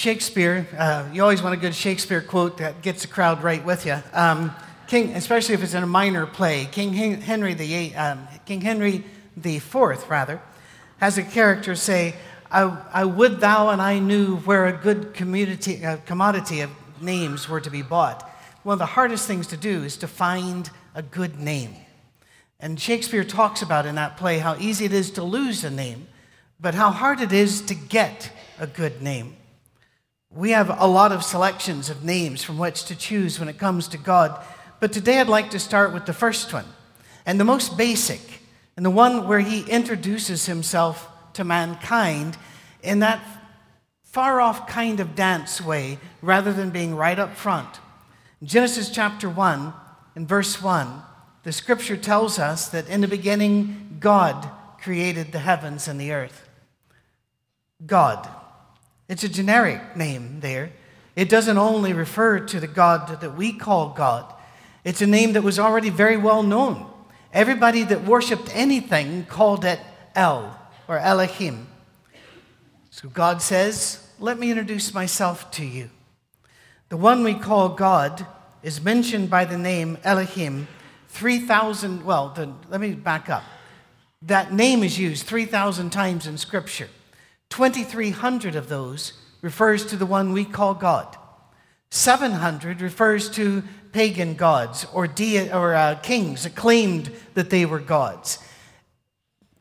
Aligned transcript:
Shakespeare, 0.00 0.66
uh, 0.78 1.06
you 1.12 1.20
always 1.20 1.42
want 1.42 1.52
a 1.52 1.58
good 1.58 1.74
Shakespeare 1.74 2.22
quote 2.22 2.56
that 2.56 2.80
gets 2.80 3.02
the 3.02 3.08
crowd 3.08 3.42
right 3.42 3.62
with 3.62 3.84
you. 3.84 3.98
Um, 4.14 4.50
King, 4.86 5.10
especially 5.10 5.54
if 5.54 5.62
it's 5.62 5.74
in 5.74 5.82
a 5.82 5.86
minor 5.86 6.24
play. 6.24 6.66
King 6.72 6.94
Henry 7.20 7.52
the 7.52 7.94
um, 7.94 8.26
King 8.46 8.62
Henry 8.62 9.04
the 9.36 9.58
Fourth, 9.58 10.08
rather, 10.08 10.40
has 11.00 11.18
a 11.18 11.22
character 11.22 11.74
say, 11.74 12.14
I, 12.50 12.62
I, 12.90 13.04
would 13.04 13.40
thou 13.40 13.68
and 13.68 13.82
I 13.82 13.98
knew 13.98 14.36
where 14.36 14.64
a 14.64 14.72
good 14.72 15.12
community, 15.12 15.84
uh, 15.84 15.98
commodity 16.06 16.62
of 16.62 16.70
names 17.02 17.46
were 17.46 17.60
to 17.60 17.70
be 17.70 17.82
bought. 17.82 18.26
One 18.62 18.72
of 18.72 18.78
the 18.78 18.86
hardest 18.86 19.26
things 19.26 19.48
to 19.48 19.58
do 19.58 19.84
is 19.84 19.98
to 19.98 20.08
find 20.08 20.70
a 20.94 21.02
good 21.02 21.38
name. 21.38 21.74
And 22.58 22.80
Shakespeare 22.80 23.22
talks 23.22 23.60
about 23.60 23.84
in 23.84 23.96
that 23.96 24.16
play 24.16 24.38
how 24.38 24.56
easy 24.58 24.86
it 24.86 24.94
is 24.94 25.10
to 25.10 25.22
lose 25.22 25.62
a 25.62 25.70
name, 25.70 26.08
but 26.58 26.74
how 26.74 26.90
hard 26.90 27.20
it 27.20 27.32
is 27.32 27.60
to 27.66 27.74
get 27.74 28.32
a 28.58 28.66
good 28.66 29.02
name. 29.02 29.36
We 30.32 30.50
have 30.52 30.70
a 30.70 30.86
lot 30.86 31.10
of 31.10 31.24
selections 31.24 31.90
of 31.90 32.04
names 32.04 32.44
from 32.44 32.56
which 32.56 32.84
to 32.84 32.94
choose 32.94 33.40
when 33.40 33.48
it 33.48 33.58
comes 33.58 33.88
to 33.88 33.98
God, 33.98 34.40
but 34.78 34.92
today 34.92 35.18
I'd 35.18 35.28
like 35.28 35.50
to 35.50 35.58
start 35.58 35.92
with 35.92 36.06
the 36.06 36.12
first 36.12 36.52
one, 36.52 36.66
and 37.26 37.40
the 37.40 37.44
most 37.44 37.76
basic, 37.76 38.20
and 38.76 38.86
the 38.86 38.90
one 38.90 39.26
where 39.26 39.40
he 39.40 39.62
introduces 39.62 40.46
himself 40.46 41.08
to 41.32 41.42
mankind 41.42 42.36
in 42.80 43.00
that 43.00 43.20
far 44.04 44.40
off 44.40 44.68
kind 44.68 45.00
of 45.00 45.16
dance 45.16 45.60
way 45.60 45.98
rather 46.22 46.52
than 46.52 46.70
being 46.70 46.94
right 46.94 47.18
up 47.18 47.36
front. 47.36 47.80
In 48.40 48.46
Genesis 48.46 48.88
chapter 48.88 49.28
1, 49.28 49.72
in 50.14 50.28
verse 50.28 50.62
1, 50.62 51.02
the 51.42 51.52
scripture 51.52 51.96
tells 51.96 52.38
us 52.38 52.68
that 52.68 52.88
in 52.88 53.00
the 53.00 53.08
beginning, 53.08 53.96
God 53.98 54.48
created 54.80 55.32
the 55.32 55.40
heavens 55.40 55.88
and 55.88 56.00
the 56.00 56.12
earth. 56.12 56.48
God. 57.84 58.28
It's 59.10 59.24
a 59.24 59.28
generic 59.28 59.96
name 59.96 60.38
there. 60.38 60.70
It 61.16 61.28
doesn't 61.28 61.58
only 61.58 61.92
refer 61.92 62.38
to 62.38 62.60
the 62.60 62.68
God 62.68 63.20
that 63.20 63.36
we 63.36 63.52
call 63.52 63.88
God, 63.90 64.32
it's 64.84 65.02
a 65.02 65.06
name 65.06 65.32
that 65.32 65.42
was 65.42 65.58
already 65.58 65.90
very 65.90 66.16
well 66.16 66.44
known. 66.44 66.86
Everybody 67.32 67.82
that 67.82 68.04
worshiped 68.04 68.48
anything 68.54 69.24
called 69.26 69.64
it 69.64 69.80
El 70.14 70.58
or 70.86 70.98
Elohim. 70.98 71.66
So 72.90 73.08
God 73.08 73.42
says, 73.42 74.08
Let 74.20 74.38
me 74.38 74.48
introduce 74.50 74.94
myself 74.94 75.50
to 75.52 75.66
you. 75.66 75.90
The 76.88 76.96
one 76.96 77.24
we 77.24 77.34
call 77.34 77.70
God 77.70 78.24
is 78.62 78.80
mentioned 78.80 79.28
by 79.28 79.44
the 79.44 79.58
name 79.58 79.98
Elohim 80.04 80.68
3,000, 81.08 82.04
well, 82.04 82.28
the, 82.28 82.52
let 82.68 82.80
me 82.80 82.92
back 82.92 83.28
up. 83.28 83.42
That 84.22 84.52
name 84.52 84.84
is 84.84 85.00
used 85.00 85.26
3,000 85.26 85.90
times 85.90 86.28
in 86.28 86.38
Scripture. 86.38 86.88
2,300 87.50 88.54
of 88.54 88.68
those 88.68 89.12
refers 89.42 89.84
to 89.86 89.96
the 89.96 90.06
one 90.06 90.32
we 90.32 90.44
call 90.44 90.74
God. 90.74 91.16
700 91.90 92.80
refers 92.80 93.28
to 93.30 93.62
pagan 93.92 94.34
gods 94.34 94.86
or, 94.92 95.06
de- 95.06 95.50
or 95.50 95.74
uh, 95.74 95.96
kings 95.96 96.44
that 96.44 96.54
claimed 96.54 97.10
that 97.34 97.50
they 97.50 97.66
were 97.66 97.80
gods. 97.80 98.38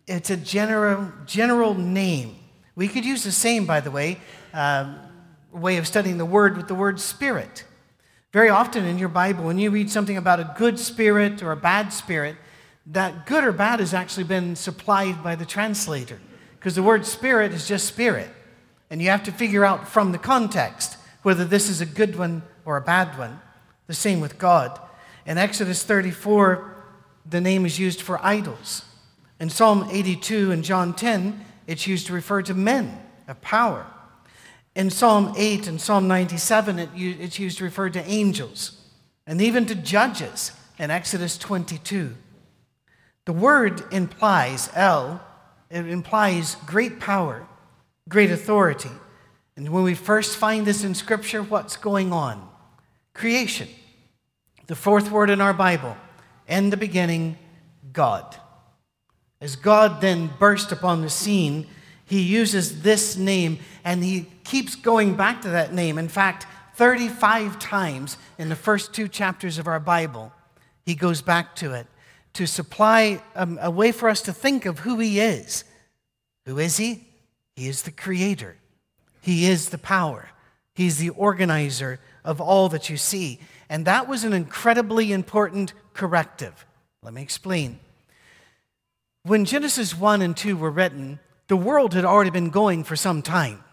It's 0.07 0.29
a 0.29 0.37
general, 0.37 1.11
general 1.25 1.73
name. 1.73 2.35
We 2.75 2.87
could 2.87 3.05
use 3.05 3.23
the 3.23 3.31
same, 3.31 3.65
by 3.65 3.79
the 3.79 3.91
way, 3.91 4.19
um, 4.53 4.99
way 5.51 5.77
of 5.77 5.87
studying 5.87 6.19
the 6.19 6.25
word 6.25 6.57
with 6.57 6.67
the 6.67 6.75
word 6.75 6.99
spirit. 6.99 7.63
Very 8.31 8.49
often 8.49 8.85
in 8.85 8.99
your 8.99 9.09
Bible, 9.09 9.45
when 9.45 9.57
you 9.57 9.71
read 9.71 9.89
something 9.89 10.17
about 10.17 10.39
a 10.39 10.53
good 10.55 10.77
spirit 10.77 11.41
or 11.41 11.51
a 11.51 11.57
bad 11.57 11.91
spirit, 11.91 12.35
that 12.85 13.25
good 13.25 13.43
or 13.43 13.51
bad 13.51 13.79
has 13.79 13.93
actually 13.93 14.23
been 14.23 14.55
supplied 14.55 15.23
by 15.23 15.35
the 15.35 15.45
translator 15.45 16.19
because 16.59 16.75
the 16.75 16.83
word 16.83 17.05
spirit 17.05 17.53
is 17.53 17.67
just 17.67 17.85
spirit. 17.85 18.29
And 18.89 19.01
you 19.01 19.09
have 19.09 19.23
to 19.23 19.31
figure 19.31 19.63
out 19.63 19.87
from 19.87 20.11
the 20.11 20.17
context 20.17 20.97
whether 21.23 21.45
this 21.45 21.69
is 21.69 21.79
a 21.79 21.85
good 21.85 22.17
one 22.17 22.43
or 22.65 22.75
a 22.75 22.81
bad 22.81 23.17
one. 23.17 23.39
The 23.87 23.93
same 23.93 24.19
with 24.19 24.37
God. 24.37 24.77
In 25.25 25.37
Exodus 25.37 25.83
34, 25.83 26.75
the 27.25 27.39
name 27.39 27.65
is 27.65 27.79
used 27.79 28.01
for 28.01 28.23
idols. 28.23 28.83
In 29.39 29.49
Psalm 29.49 29.87
82 29.89 30.51
and 30.51 30.63
John 30.63 30.93
10, 30.93 31.45
it's 31.65 31.87
used 31.87 32.07
to 32.07 32.13
refer 32.13 32.41
to 32.41 32.53
men 32.53 33.01
of 33.27 33.39
power. 33.39 33.85
In 34.75 34.89
Psalm 34.89 35.33
8 35.37 35.67
and 35.67 35.79
Psalm 35.79 36.07
97, 36.07 36.79
it, 36.79 36.89
it's 36.95 37.39
used 37.39 37.59
to 37.59 37.63
refer 37.63 37.89
to 37.89 38.03
angels 38.03 38.81
and 39.25 39.41
even 39.41 39.65
to 39.67 39.75
judges 39.75 40.51
in 40.77 40.91
Exodus 40.91 41.37
22. 41.37 42.15
The 43.25 43.33
word 43.33 43.83
implies, 43.93 44.69
El, 44.73 45.21
it 45.69 45.87
implies 45.87 46.55
great 46.65 46.99
power, 46.99 47.47
great 48.07 48.31
authority. 48.31 48.89
And 49.55 49.69
when 49.69 49.83
we 49.83 49.93
first 49.93 50.37
find 50.37 50.65
this 50.65 50.83
in 50.83 50.95
Scripture, 50.95 51.43
what's 51.43 51.77
going 51.77 52.11
on? 52.11 52.47
Creation. 53.13 53.67
The 54.67 54.75
fourth 54.75 55.11
word 55.11 55.29
in 55.29 55.41
our 55.41 55.53
Bible, 55.53 55.97
and 56.47 56.71
the 56.71 56.77
beginning, 56.77 57.37
God. 57.91 58.35
As 59.41 59.55
God 59.55 60.01
then 60.01 60.29
burst 60.39 60.71
upon 60.71 61.01
the 61.01 61.09
scene, 61.09 61.67
he 62.05 62.21
uses 62.21 62.81
this 62.81 63.15
name 63.15 63.59
and 63.83 64.03
he 64.03 64.25
keeps 64.43 64.75
going 64.75 65.15
back 65.15 65.41
to 65.43 65.49
that 65.49 65.73
name. 65.73 65.97
In 65.97 66.07
fact, 66.07 66.47
35 66.75 67.59
times 67.59 68.17
in 68.37 68.49
the 68.49 68.55
first 68.55 68.93
two 68.93 69.07
chapters 69.07 69.57
of 69.57 69.67
our 69.67 69.79
Bible, 69.79 70.33
he 70.85 70.95
goes 70.95 71.21
back 71.21 71.55
to 71.57 71.73
it 71.73 71.87
to 72.39 72.47
supply 72.47 73.21
a, 73.35 73.43
um, 73.43 73.59
a 73.61 73.69
way 73.69 73.91
for 73.91 74.07
us 74.07 74.21
to 74.21 74.31
think 74.31 74.65
of 74.65 74.79
who 74.79 74.97
he 74.97 75.19
is. 75.19 75.65
Who 76.45 76.57
is 76.57 76.77
he? 76.77 77.05
He 77.57 77.67
is 77.67 77.81
the 77.81 77.91
creator, 77.91 78.55
he 79.21 79.45
is 79.45 79.69
the 79.69 79.77
power, 79.77 80.29
he's 80.73 80.99
the 80.99 81.09
organizer 81.09 81.99
of 82.23 82.39
all 82.39 82.69
that 82.69 82.89
you 82.89 82.95
see. 82.95 83.41
And 83.67 83.83
that 83.83 84.07
was 84.07 84.23
an 84.23 84.31
incredibly 84.31 85.11
important 85.11 85.73
corrective. 85.93 86.65
Let 87.03 87.13
me 87.13 87.21
explain. 87.21 87.81
When 89.23 89.43
Genesis 89.43 89.93
1 89.93 90.21
and 90.21 90.35
2 90.35 90.55
were 90.55 90.71
written, 90.71 91.19
the 91.49 91.57
world 91.57 91.93
had 91.93 92.05
already 92.05 92.29
been 92.29 92.51
going 92.51 92.85
for 92.85 92.95
some 92.95 93.21
time. 93.21 93.65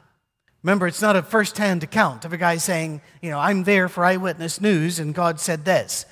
Remember, 0.65 0.88
it's 0.88 1.00
not 1.03 1.15
a 1.15 1.22
first 1.22 1.56
hand 1.56 1.84
account 1.84 2.25
of 2.25 2.32
a 2.32 2.37
guy 2.37 2.56
saying, 2.56 3.00
you 3.22 3.31
know, 3.31 3.38
I'm 3.38 3.62
there 3.62 3.88
for 3.88 4.05
eyewitness 4.05 4.60
news 4.60 4.99
and 4.99 5.15
God 5.15 5.38
said 5.38 5.65
this. 5.65 6.05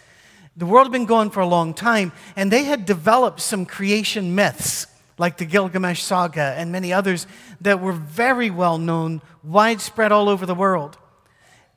The 0.56 0.66
world 0.66 0.87
had 0.87 0.92
been 0.92 1.06
going 1.06 1.31
for 1.31 1.41
a 1.41 1.47
long 1.47 1.75
time, 1.75 2.12
and 2.37 2.50
they 2.50 2.65
had 2.65 2.87
developed 2.87 3.41
some 3.41 3.66
creation 3.66 4.34
myths, 4.34 4.87
like 5.19 5.37
the 5.37 5.44
Gilgamesh 5.44 6.03
saga 6.03 6.54
and 6.56 6.70
many 6.70 6.92
others 6.92 7.26
that 7.60 7.81
were 7.81 7.92
very 7.92 8.50
well 8.50 8.78
known, 8.78 9.20
widespread 9.43 10.12
all 10.12 10.28
over 10.28 10.47
the 10.47 10.54
world. 10.54 10.97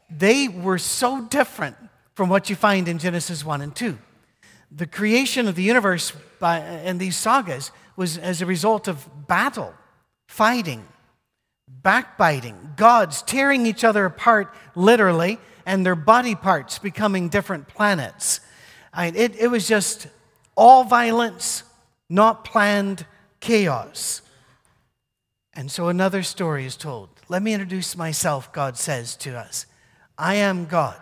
They 0.09 0.47
were 0.47 0.77
so 0.77 1.23
different 1.23 1.75
from 2.13 2.29
what 2.29 2.49
you 2.49 2.55
find 2.55 2.87
in 2.87 2.97
Genesis 2.97 3.43
1 3.43 3.61
and 3.61 3.75
2. 3.75 3.97
The 4.71 4.87
creation 4.87 5.47
of 5.47 5.55
the 5.55 5.63
universe 5.63 6.13
by, 6.39 6.59
in 6.59 6.97
these 6.97 7.15
sagas 7.15 7.71
was 7.95 8.17
as 8.17 8.41
a 8.41 8.45
result 8.45 8.87
of 8.87 9.27
battle, 9.27 9.73
fighting, 10.27 10.87
backbiting, 11.67 12.73
gods 12.75 13.21
tearing 13.21 13.65
each 13.65 13.83
other 13.83 14.05
apart 14.05 14.53
literally, 14.75 15.39
and 15.65 15.85
their 15.85 15.95
body 15.95 16.35
parts 16.35 16.79
becoming 16.79 17.27
different 17.29 17.67
planets. 17.67 18.39
I, 18.97 19.07
it, 19.15 19.35
it 19.39 19.47
was 19.49 19.67
just 19.67 20.07
all 20.55 20.83
violence, 20.83 21.61
not 22.09 22.43
planned 22.43 23.05
chaos. 23.39 24.23
And 25.53 25.69
so 25.69 25.87
another 25.87 26.23
story 26.23 26.65
is 26.65 26.75
told. 26.75 27.09
Let 27.29 27.43
me 27.43 27.53
introduce 27.53 27.95
myself, 27.95 28.51
God 28.51 28.75
says 28.75 29.15
to 29.17 29.37
us. 29.37 29.67
I 30.17 30.35
am 30.35 30.65
God. 30.65 30.99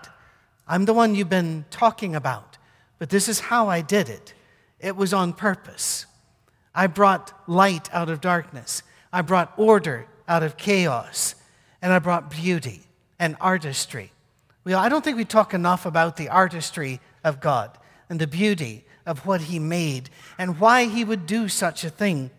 I'm 0.67 0.83
the 0.83 0.93
one 0.93 1.15
you've 1.15 1.29
been 1.29 1.63
talking 1.69 2.15
about, 2.15 2.57
but 2.99 3.09
this 3.09 3.29
is 3.29 3.39
how 3.39 3.69
I 3.69 3.79
did 3.79 4.09
it. 4.09 4.33
It 4.81 4.97
was 4.97 5.13
on 5.13 5.31
purpose. 5.31 6.05
I 6.73 6.87
brought 6.87 7.31
light 7.47 7.89
out 7.93 8.09
of 8.09 8.19
darkness. 8.19 8.83
I 9.13 9.21
brought 9.21 9.53
order 9.55 10.05
out 10.27 10.43
of 10.43 10.57
chaos. 10.57 11.35
And 11.81 11.93
I 11.93 11.99
brought 11.99 12.29
beauty 12.29 12.81
and 13.19 13.37
artistry. 13.39 14.11
Well, 14.65 14.79
I 14.79 14.89
don't 14.89 15.03
think 15.03 15.15
we 15.15 15.23
talk 15.23 15.53
enough 15.53 15.85
about 15.85 16.17
the 16.17 16.27
artistry 16.27 16.99
of 17.23 17.39
God 17.39 17.77
and 18.09 18.19
the 18.19 18.27
beauty 18.27 18.85
of 19.05 19.25
what 19.25 19.41
He 19.41 19.59
made 19.59 20.09
and 20.37 20.59
why 20.59 20.85
He 20.85 21.03
would 21.03 21.25
do 21.25 21.47
such 21.47 21.83
a 21.83 21.89
thing 21.89 22.31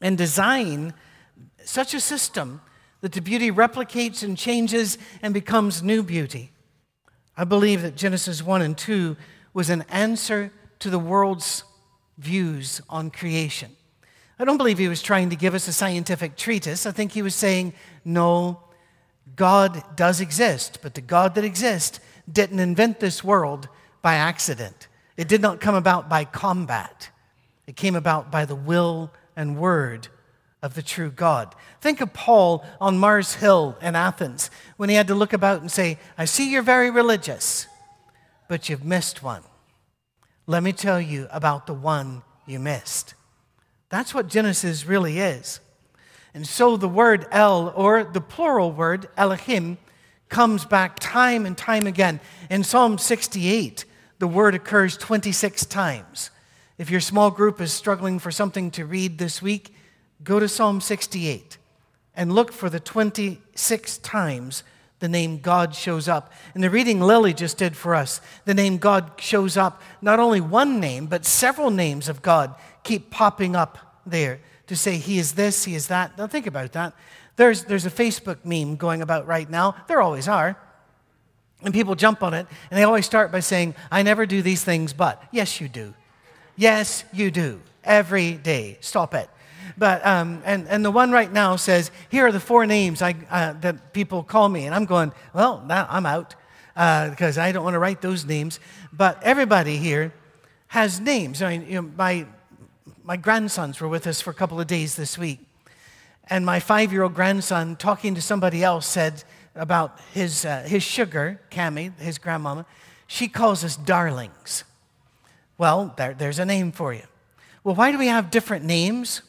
and 0.00 0.16
design 0.16 0.94
such 1.64 1.94
a 1.94 2.00
system 2.00 2.60
that 3.00 3.12
the 3.12 3.20
beauty 3.20 3.50
replicates 3.50 4.22
and 4.22 4.36
changes 4.36 4.98
and 5.22 5.32
becomes 5.32 5.82
new 5.82 6.02
beauty. 6.02 6.52
I 7.36 7.44
believe 7.44 7.82
that 7.82 7.96
Genesis 7.96 8.42
1 8.42 8.62
and 8.62 8.76
2 8.76 9.16
was 9.54 9.70
an 9.70 9.84
answer 9.88 10.52
to 10.80 10.90
the 10.90 10.98
world's 10.98 11.64
views 12.18 12.80
on 12.88 13.10
creation. 13.10 13.74
I 14.38 14.44
don't 14.44 14.56
believe 14.56 14.78
he 14.78 14.88
was 14.88 15.02
trying 15.02 15.30
to 15.30 15.36
give 15.36 15.54
us 15.54 15.68
a 15.68 15.72
scientific 15.72 16.36
treatise. 16.36 16.86
I 16.86 16.92
think 16.92 17.12
he 17.12 17.22
was 17.22 17.34
saying, 17.34 17.74
no, 18.04 18.60
God 19.36 19.82
does 19.96 20.20
exist, 20.20 20.78
but 20.82 20.94
the 20.94 21.00
God 21.00 21.34
that 21.34 21.44
exists 21.44 22.00
didn't 22.30 22.60
invent 22.60 23.00
this 23.00 23.22
world 23.22 23.68
by 24.02 24.14
accident. 24.14 24.88
It 25.16 25.28
did 25.28 25.40
not 25.40 25.60
come 25.60 25.74
about 25.74 26.08
by 26.08 26.24
combat, 26.24 27.10
it 27.66 27.76
came 27.76 27.94
about 27.94 28.30
by 28.30 28.44
the 28.44 28.54
will 28.54 29.12
and 29.36 29.58
word 29.58 30.08
of 30.62 30.74
the 30.74 30.82
true 30.82 31.10
God. 31.10 31.54
Think 31.80 32.00
of 32.00 32.12
Paul 32.12 32.64
on 32.80 32.98
Mars 32.98 33.34
Hill 33.34 33.76
in 33.80 33.96
Athens 33.96 34.50
when 34.76 34.88
he 34.88 34.94
had 34.94 35.06
to 35.08 35.14
look 35.14 35.32
about 35.32 35.60
and 35.60 35.70
say, 35.70 35.98
I 36.18 36.26
see 36.26 36.50
you're 36.50 36.62
very 36.62 36.90
religious, 36.90 37.66
but 38.48 38.68
you've 38.68 38.84
missed 38.84 39.22
one. 39.22 39.42
Let 40.46 40.62
me 40.62 40.72
tell 40.72 41.00
you 41.00 41.28
about 41.30 41.66
the 41.66 41.74
one 41.74 42.22
you 42.46 42.58
missed. 42.58 43.14
That's 43.88 44.12
what 44.12 44.28
Genesis 44.28 44.84
really 44.84 45.18
is. 45.18 45.60
And 46.34 46.46
so 46.46 46.76
the 46.76 46.88
word 46.88 47.26
El, 47.30 47.72
or 47.74 48.04
the 48.04 48.20
plural 48.20 48.72
word 48.72 49.08
Elohim, 49.16 49.78
comes 50.28 50.64
back 50.64 50.98
time 51.00 51.44
and 51.44 51.56
time 51.56 51.86
again. 51.86 52.20
In 52.48 52.62
Psalm 52.62 52.98
68, 52.98 53.84
the 54.20 54.28
word 54.28 54.54
occurs 54.54 54.98
26 54.98 55.64
times. 55.64 56.30
If 56.76 56.90
your 56.90 57.00
small 57.00 57.30
group 57.30 57.58
is 57.58 57.72
struggling 57.72 58.18
for 58.18 58.30
something 58.30 58.70
to 58.72 58.84
read 58.84 59.16
this 59.16 59.40
week, 59.40 59.74
go 60.22 60.38
to 60.38 60.46
Psalm 60.46 60.82
68 60.82 61.56
and 62.14 62.30
look 62.30 62.52
for 62.52 62.68
the 62.68 62.78
26 62.78 63.98
times 63.98 64.62
the 64.98 65.08
name 65.08 65.38
God 65.38 65.74
shows 65.74 66.06
up. 66.06 66.34
And 66.54 66.62
the 66.62 66.68
reading 66.68 67.00
Lily 67.00 67.32
just 67.32 67.56
did 67.56 67.74
for 67.74 67.94
us, 67.94 68.20
the 68.44 68.52
name 68.52 68.76
God 68.76 69.12
shows 69.16 69.56
up, 69.56 69.80
not 70.02 70.20
only 70.20 70.42
one 70.42 70.80
name, 70.80 71.06
but 71.06 71.24
several 71.24 71.70
names 71.70 72.06
of 72.06 72.20
God 72.20 72.54
keep 72.84 73.10
popping 73.10 73.56
up 73.56 74.02
there 74.04 74.40
to 74.66 74.76
say 74.76 74.98
he 74.98 75.18
is 75.18 75.32
this, 75.32 75.64
he 75.64 75.74
is 75.74 75.88
that. 75.88 76.18
Now 76.18 76.26
think 76.26 76.46
about 76.46 76.72
that. 76.72 76.92
There's, 77.36 77.64
there's 77.64 77.86
a 77.86 77.90
Facebook 77.90 78.44
meme 78.44 78.76
going 78.76 79.00
about 79.00 79.26
right 79.26 79.48
now. 79.48 79.76
There 79.88 80.02
always 80.02 80.28
are. 80.28 80.58
And 81.62 81.74
people 81.74 81.94
jump 81.94 82.22
on 82.22 82.32
it, 82.32 82.46
and 82.70 82.78
they 82.78 82.84
always 82.84 83.04
start 83.04 83.30
by 83.30 83.40
saying, 83.40 83.74
I 83.90 84.02
never 84.02 84.24
do 84.26 84.40
these 84.40 84.64
things, 84.64 84.92
but. 84.92 85.22
Yes, 85.30 85.60
you 85.60 85.68
do. 85.68 85.94
Yes, 86.56 87.04
you 87.12 87.30
do. 87.30 87.60
Every 87.84 88.32
day. 88.32 88.78
Stop 88.80 89.14
it. 89.14 89.28
But, 89.76 90.04
um, 90.06 90.42
and, 90.44 90.68
and 90.68 90.84
the 90.84 90.90
one 90.90 91.10
right 91.10 91.32
now 91.32 91.56
says, 91.56 91.90
Here 92.10 92.26
are 92.26 92.32
the 92.32 92.40
four 92.40 92.66
names 92.66 93.02
I, 93.02 93.14
uh, 93.30 93.54
that 93.60 93.92
people 93.92 94.22
call 94.22 94.48
me. 94.48 94.66
And 94.66 94.74
I'm 94.74 94.84
going, 94.84 95.12
Well, 95.34 95.62
now 95.66 95.86
I'm 95.88 96.06
out 96.06 96.34
because 96.74 97.38
uh, 97.38 97.42
I 97.42 97.52
don't 97.52 97.64
want 97.64 97.74
to 97.74 97.78
write 97.78 98.00
those 98.00 98.24
names. 98.24 98.60
But 98.92 99.22
everybody 99.22 99.76
here 99.76 100.12
has 100.68 101.00
names. 101.00 101.42
I 101.42 101.58
mean, 101.58 101.68
you 101.68 101.74
know, 101.76 101.90
my, 101.96 102.26
my 103.02 103.16
grandsons 103.16 103.80
were 103.80 103.88
with 103.88 104.06
us 104.06 104.20
for 104.20 104.30
a 104.30 104.34
couple 104.34 104.60
of 104.60 104.66
days 104.66 104.96
this 104.96 105.18
week. 105.18 105.40
And 106.28 106.46
my 106.46 106.60
five 106.60 106.92
year 106.92 107.02
old 107.02 107.14
grandson, 107.14 107.76
talking 107.76 108.14
to 108.14 108.22
somebody 108.22 108.62
else, 108.62 108.86
said 108.86 109.24
about 109.54 109.98
his, 110.12 110.44
uh, 110.44 110.62
his 110.66 110.82
sugar, 110.82 111.40
Cami, 111.50 111.96
his 111.98 112.18
grandmama, 112.18 112.66
she 113.06 113.28
calls 113.28 113.64
us 113.64 113.76
darlings. 113.76 114.64
Well, 115.58 115.94
there, 115.96 116.14
there's 116.14 116.38
a 116.38 116.44
name 116.44 116.72
for 116.72 116.94
you. 116.94 117.02
Well, 117.64 117.74
why 117.74 117.92
do 117.92 117.98
we 117.98 118.06
have 118.06 118.30
different 118.30 118.64
names? 118.64 119.22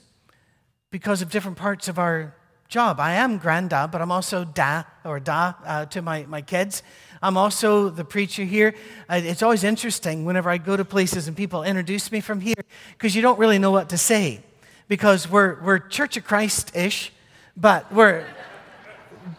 Because 0.92 1.22
of 1.22 1.30
different 1.30 1.58
parts 1.58 1.88
of 1.88 1.98
our 2.00 2.36
job. 2.72 3.02
I 3.02 3.14
am 3.14 3.38
granddad, 3.38 3.92
but 3.92 4.02
I'm 4.02 4.12
also 4.12 4.46
da 4.46 4.84
or 5.04 5.20
da 5.20 5.54
uh, 5.66 5.86
to 5.88 6.02
my, 6.02 6.26
my 6.30 6.42
kids. 6.42 6.84
I'm 7.22 7.36
also 7.36 7.90
the 7.90 8.06
preacher 8.06 8.46
here. 8.46 8.74
Uh, 9.10 9.20
it's 9.24 9.44
always 9.44 9.66
interesting 9.66 10.24
whenever 10.24 10.50
I 10.50 10.58
go 10.58 10.78
to 10.78 10.86
places 10.86 11.28
and 11.28 11.36
people 11.36 11.64
introduce 11.64 12.12
me 12.12 12.22
from 12.22 12.40
here 12.40 12.56
because 12.94 13.14
you 13.14 13.22
don't 13.22 13.38
really 13.38 13.60
know 13.60 13.72
what 13.72 13.90
to 13.90 13.98
say 13.98 14.42
because 14.88 15.30
we're, 15.30 15.62
we're 15.62 15.80
Church 15.80 16.16
of 16.16 16.24
Christ 16.24 16.76
ish, 16.76 17.12
but 17.58 17.92
we're, 17.92 18.26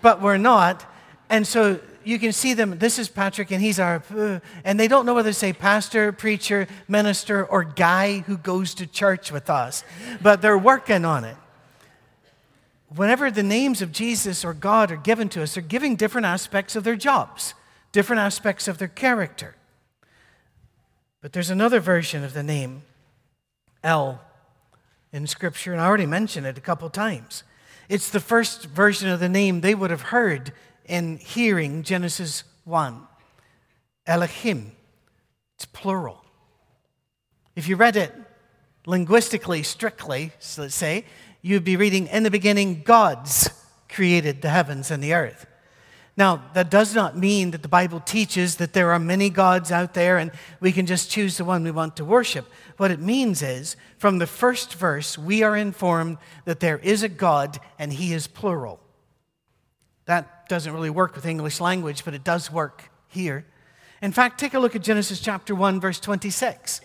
but 0.00 0.20
we're 0.20 0.37
not. 0.37 0.84
And 1.29 1.46
so 1.46 1.81
you 2.05 2.19
can 2.19 2.32
see 2.32 2.55
them. 2.55 2.79
This 2.79 2.99
is 2.99 3.08
Patrick, 3.08 3.50
and 3.50 3.62
he's 3.62 3.79
our, 3.79 4.02
uh, 4.14 4.40
and 4.64 4.79
they 4.79 4.88
don't 4.88 5.06
know 5.06 5.14
whether 5.14 5.31
to 5.31 5.34
say 5.34 5.52
pastor, 5.52 6.12
preacher, 6.12 6.67
minister, 6.88 7.44
or 7.44 7.64
guy 7.64 8.19
who 8.20 8.37
goes 8.37 8.75
to 8.75 8.87
church 8.87 9.31
with 9.31 9.49
us, 9.49 9.84
but 10.20 10.43
they're 10.43 10.58
working 10.58 11.05
on 11.05 11.25
it 11.25 11.37
whenever 12.96 13.31
the 13.31 13.43
names 13.43 13.81
of 13.81 13.93
Jesus 13.93 14.44
or 14.44 14.52
God 14.52 14.90
are 14.90 14.96
given 14.96 15.29
to 15.31 15.43
us, 15.43 15.55
they're 15.55 15.62
giving 15.62 15.96
different 15.96 16.26
aspects 16.26 16.76
of 16.76 16.85
their 16.85 16.96
jobs 16.96 17.55
different 17.93 18.20
aspects 18.20 18.69
of 18.69 18.78
their 18.78 18.88
character. 18.88 19.55
But 21.20 21.35
there's 21.35 21.50
another 21.50 21.78
version 21.78 22.25
of 22.25 22.32
the 22.32 22.43
name 22.43 22.85
El 23.85 24.19
in 25.12 25.26
Scripture, 25.26 25.73
and 25.73 25.81
I 25.81 25.85
already 25.85 26.06
mentioned 26.06 26.46
it 26.46 26.56
a 26.56 26.62
couple 26.62 26.88
times. 26.88 27.44
It's 27.92 28.08
the 28.08 28.20
first 28.20 28.64
version 28.64 29.10
of 29.10 29.20
the 29.20 29.28
name 29.28 29.60
they 29.60 29.74
would 29.74 29.90
have 29.90 30.00
heard 30.00 30.54
in 30.86 31.18
hearing 31.18 31.82
Genesis 31.82 32.42
1 32.64 33.06
Elohim. 34.06 34.72
It's 35.56 35.66
plural. 35.66 36.24
If 37.54 37.68
you 37.68 37.76
read 37.76 37.96
it 37.96 38.14
linguistically, 38.86 39.62
strictly, 39.62 40.32
so 40.38 40.62
let's 40.62 40.74
say, 40.74 41.04
you'd 41.42 41.64
be 41.64 41.76
reading, 41.76 42.06
In 42.06 42.22
the 42.22 42.30
beginning, 42.30 42.80
God's 42.82 43.50
created 43.90 44.40
the 44.40 44.48
heavens 44.48 44.90
and 44.90 45.04
the 45.04 45.12
earth. 45.12 45.44
Now, 46.17 46.44
that 46.53 46.70
does 46.70 46.94
not 46.94 47.17
mean 47.17 47.53
that 47.53 47.62
the 47.62 47.69
Bible 47.69 48.00
teaches 48.00 48.56
that 48.56 48.75
there 48.75 48.93
are 48.93 48.99
many 48.99 49.31
gods 49.31 49.73
out 49.73 49.94
there 49.94 50.19
and 50.19 50.31
we 50.61 50.70
can 50.70 50.85
just 50.85 51.11
choose 51.11 51.38
the 51.38 51.44
one 51.44 51.64
we 51.64 51.70
want 51.70 51.97
to 51.97 52.05
worship. 52.05 52.47
What 52.76 52.91
it 52.91 53.00
means 53.00 53.41
is, 53.41 53.76
from 53.97 54.19
the 54.19 54.26
first 54.26 54.75
verse, 54.75 55.17
we 55.17 55.43
are 55.43 55.56
informed 55.56 56.19
that 56.44 56.61
there 56.61 56.79
is 56.79 57.03
a 57.03 57.09
God 57.09 57.59
and 57.79 57.94
he 57.94 58.12
is 58.12 58.26
plural. 58.26 58.79
That 60.05 60.49
doesn't 60.49 60.73
really 60.73 60.91
work 60.91 61.14
with 61.14 61.25
English 61.25 61.61
language, 61.61 62.05
but 62.05 62.12
it 62.12 62.25
does 62.25 62.53
work 62.53 62.91
here. 63.09 63.47
In 64.03 64.12
fact, 64.12 64.38
take 64.38 64.53
a 64.53 64.59
look 64.59 64.76
at 64.76 64.82
Genesis 64.82 65.20
chapter 65.20 65.55
1, 65.55 65.81
verse 65.81 65.99
26. 65.99 66.82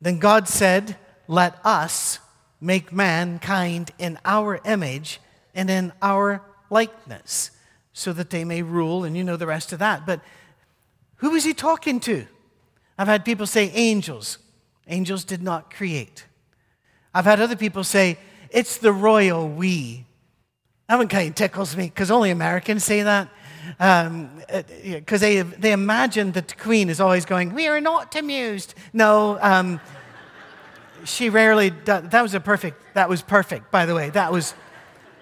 Then 0.00 0.18
God 0.18 0.48
said, 0.48 0.96
Let 1.28 1.58
us 1.64 2.20
make 2.62 2.92
mankind 2.92 3.90
in 3.98 4.18
our 4.24 4.58
image 4.64 5.20
and 5.54 5.68
in 5.68 5.92
our 6.00 6.40
likeness 6.70 7.50
so 7.98 8.12
that 8.12 8.28
they 8.28 8.44
may 8.44 8.60
rule, 8.60 9.04
and 9.04 9.16
you 9.16 9.24
know 9.24 9.38
the 9.38 9.46
rest 9.46 9.72
of 9.72 9.78
that. 9.78 10.04
But 10.04 10.20
who 11.16 11.30
was 11.30 11.44
he 11.44 11.54
talking 11.54 11.98
to? 12.00 12.26
I've 12.98 13.08
had 13.08 13.24
people 13.24 13.46
say 13.46 13.70
angels. 13.70 14.36
Angels 14.86 15.24
did 15.24 15.42
not 15.42 15.72
create. 15.72 16.26
I've 17.14 17.24
had 17.24 17.40
other 17.40 17.56
people 17.56 17.84
say 17.84 18.18
it's 18.50 18.76
the 18.76 18.92
royal 18.92 19.48
we. 19.48 20.04
That 20.90 20.98
one 20.98 21.08
kind 21.08 21.30
of 21.30 21.36
tickles 21.36 21.74
me 21.74 21.84
because 21.84 22.10
only 22.10 22.30
Americans 22.30 22.84
say 22.84 23.02
that. 23.02 23.30
Because 23.78 24.06
um, 24.06 24.42
uh, 24.50 24.62
they, 25.18 25.40
they 25.40 25.72
imagine 25.72 26.32
that 26.32 26.48
the 26.48 26.54
queen 26.54 26.90
is 26.90 27.00
always 27.00 27.24
going, 27.24 27.54
We 27.54 27.66
are 27.66 27.80
not 27.80 28.14
amused. 28.14 28.74
No, 28.92 29.38
um, 29.40 29.80
she 31.04 31.30
rarely 31.30 31.70
does. 31.70 32.10
That 32.10 32.20
was 32.20 32.34
a 32.34 32.40
perfect, 32.40 32.92
that 32.92 33.08
was 33.08 33.22
perfect, 33.22 33.70
by 33.70 33.86
the 33.86 33.94
way. 33.94 34.10
That 34.10 34.30
was 34.30 34.52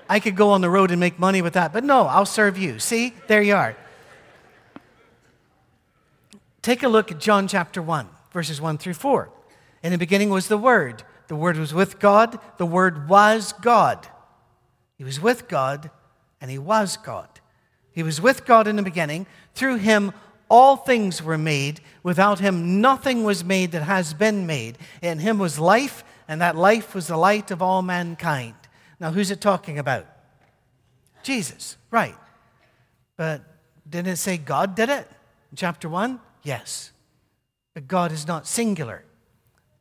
I 0.08 0.20
could 0.20 0.36
go 0.36 0.50
on 0.50 0.60
the 0.60 0.70
road 0.70 0.90
and 0.90 1.00
make 1.00 1.18
money 1.18 1.42
with 1.42 1.54
that. 1.54 1.72
But 1.72 1.84
no, 1.84 2.06
I'll 2.06 2.26
serve 2.26 2.58
you. 2.58 2.78
See, 2.78 3.14
there 3.26 3.42
you 3.42 3.54
are. 3.54 3.76
Take 6.62 6.82
a 6.82 6.88
look 6.88 7.12
at 7.12 7.20
John 7.20 7.46
chapter 7.46 7.82
1, 7.82 8.08
verses 8.32 8.60
1 8.60 8.78
through 8.78 8.94
4. 8.94 9.30
In 9.82 9.92
the 9.92 9.98
beginning 9.98 10.30
was 10.30 10.48
the 10.48 10.56
Word. 10.56 11.02
The 11.28 11.36
Word 11.36 11.58
was 11.58 11.74
with 11.74 11.98
God. 11.98 12.38
The 12.56 12.66
Word 12.66 13.08
was 13.08 13.52
God. 13.52 14.08
He 14.96 15.04
was 15.04 15.20
with 15.20 15.48
God, 15.48 15.90
and 16.40 16.50
He 16.50 16.58
was 16.58 16.96
God. 16.96 17.28
He 17.92 18.02
was 18.02 18.20
with 18.20 18.46
God 18.46 18.66
in 18.66 18.76
the 18.76 18.82
beginning. 18.82 19.26
Through 19.54 19.76
Him, 19.76 20.12
all 20.48 20.76
things 20.76 21.22
were 21.22 21.38
made. 21.38 21.80
Without 22.02 22.38
Him, 22.38 22.80
nothing 22.80 23.24
was 23.24 23.44
made 23.44 23.72
that 23.72 23.82
has 23.82 24.14
been 24.14 24.46
made. 24.46 24.78
In 25.02 25.18
Him 25.18 25.38
was 25.38 25.58
life, 25.58 26.02
and 26.26 26.40
that 26.40 26.56
life 26.56 26.94
was 26.94 27.08
the 27.08 27.16
light 27.16 27.50
of 27.50 27.60
all 27.60 27.82
mankind. 27.82 28.54
Now, 29.00 29.10
who's 29.10 29.30
it 29.30 29.40
talking 29.40 29.78
about? 29.78 30.06
Jesus, 31.22 31.76
right. 31.90 32.16
But 33.16 33.42
didn't 33.88 34.12
it 34.12 34.16
say 34.16 34.36
God 34.36 34.74
did 34.74 34.88
it? 34.88 35.08
In 35.50 35.56
chapter 35.56 35.88
1? 35.88 36.20
Yes. 36.42 36.92
But 37.74 37.88
God 37.88 38.12
is 38.12 38.26
not 38.26 38.46
singular, 38.46 39.04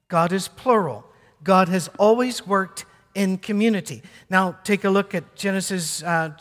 God 0.08 0.32
is 0.32 0.48
plural. 0.48 1.06
God 1.44 1.68
has 1.68 1.90
always 2.00 2.48
worked 2.48 2.86
in 3.14 3.38
community. 3.38 4.02
Now, 4.30 4.58
take 4.64 4.86
a 4.86 4.90
look 4.90 5.14
at 5.14 5.36
Genesis 5.36 6.02
uh, 6.04 6.32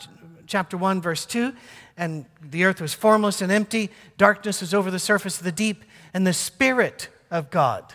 chapter 0.47 0.77
1, 0.77 1.01
verse 1.01 1.25
2. 1.25 1.53
And 1.97 2.25
the 2.41 2.63
earth 2.63 2.81
was 2.81 2.93
formless 2.93 3.41
and 3.41 3.51
empty, 3.51 3.91
darkness 4.17 4.61
was 4.61 4.73
over 4.73 4.89
the 4.89 4.99
surface 4.99 5.37
of 5.37 5.43
the 5.43 5.51
deep, 5.51 5.83
and 6.13 6.25
the 6.25 6.33
Spirit 6.33 7.09
of 7.29 7.51
God 7.51 7.93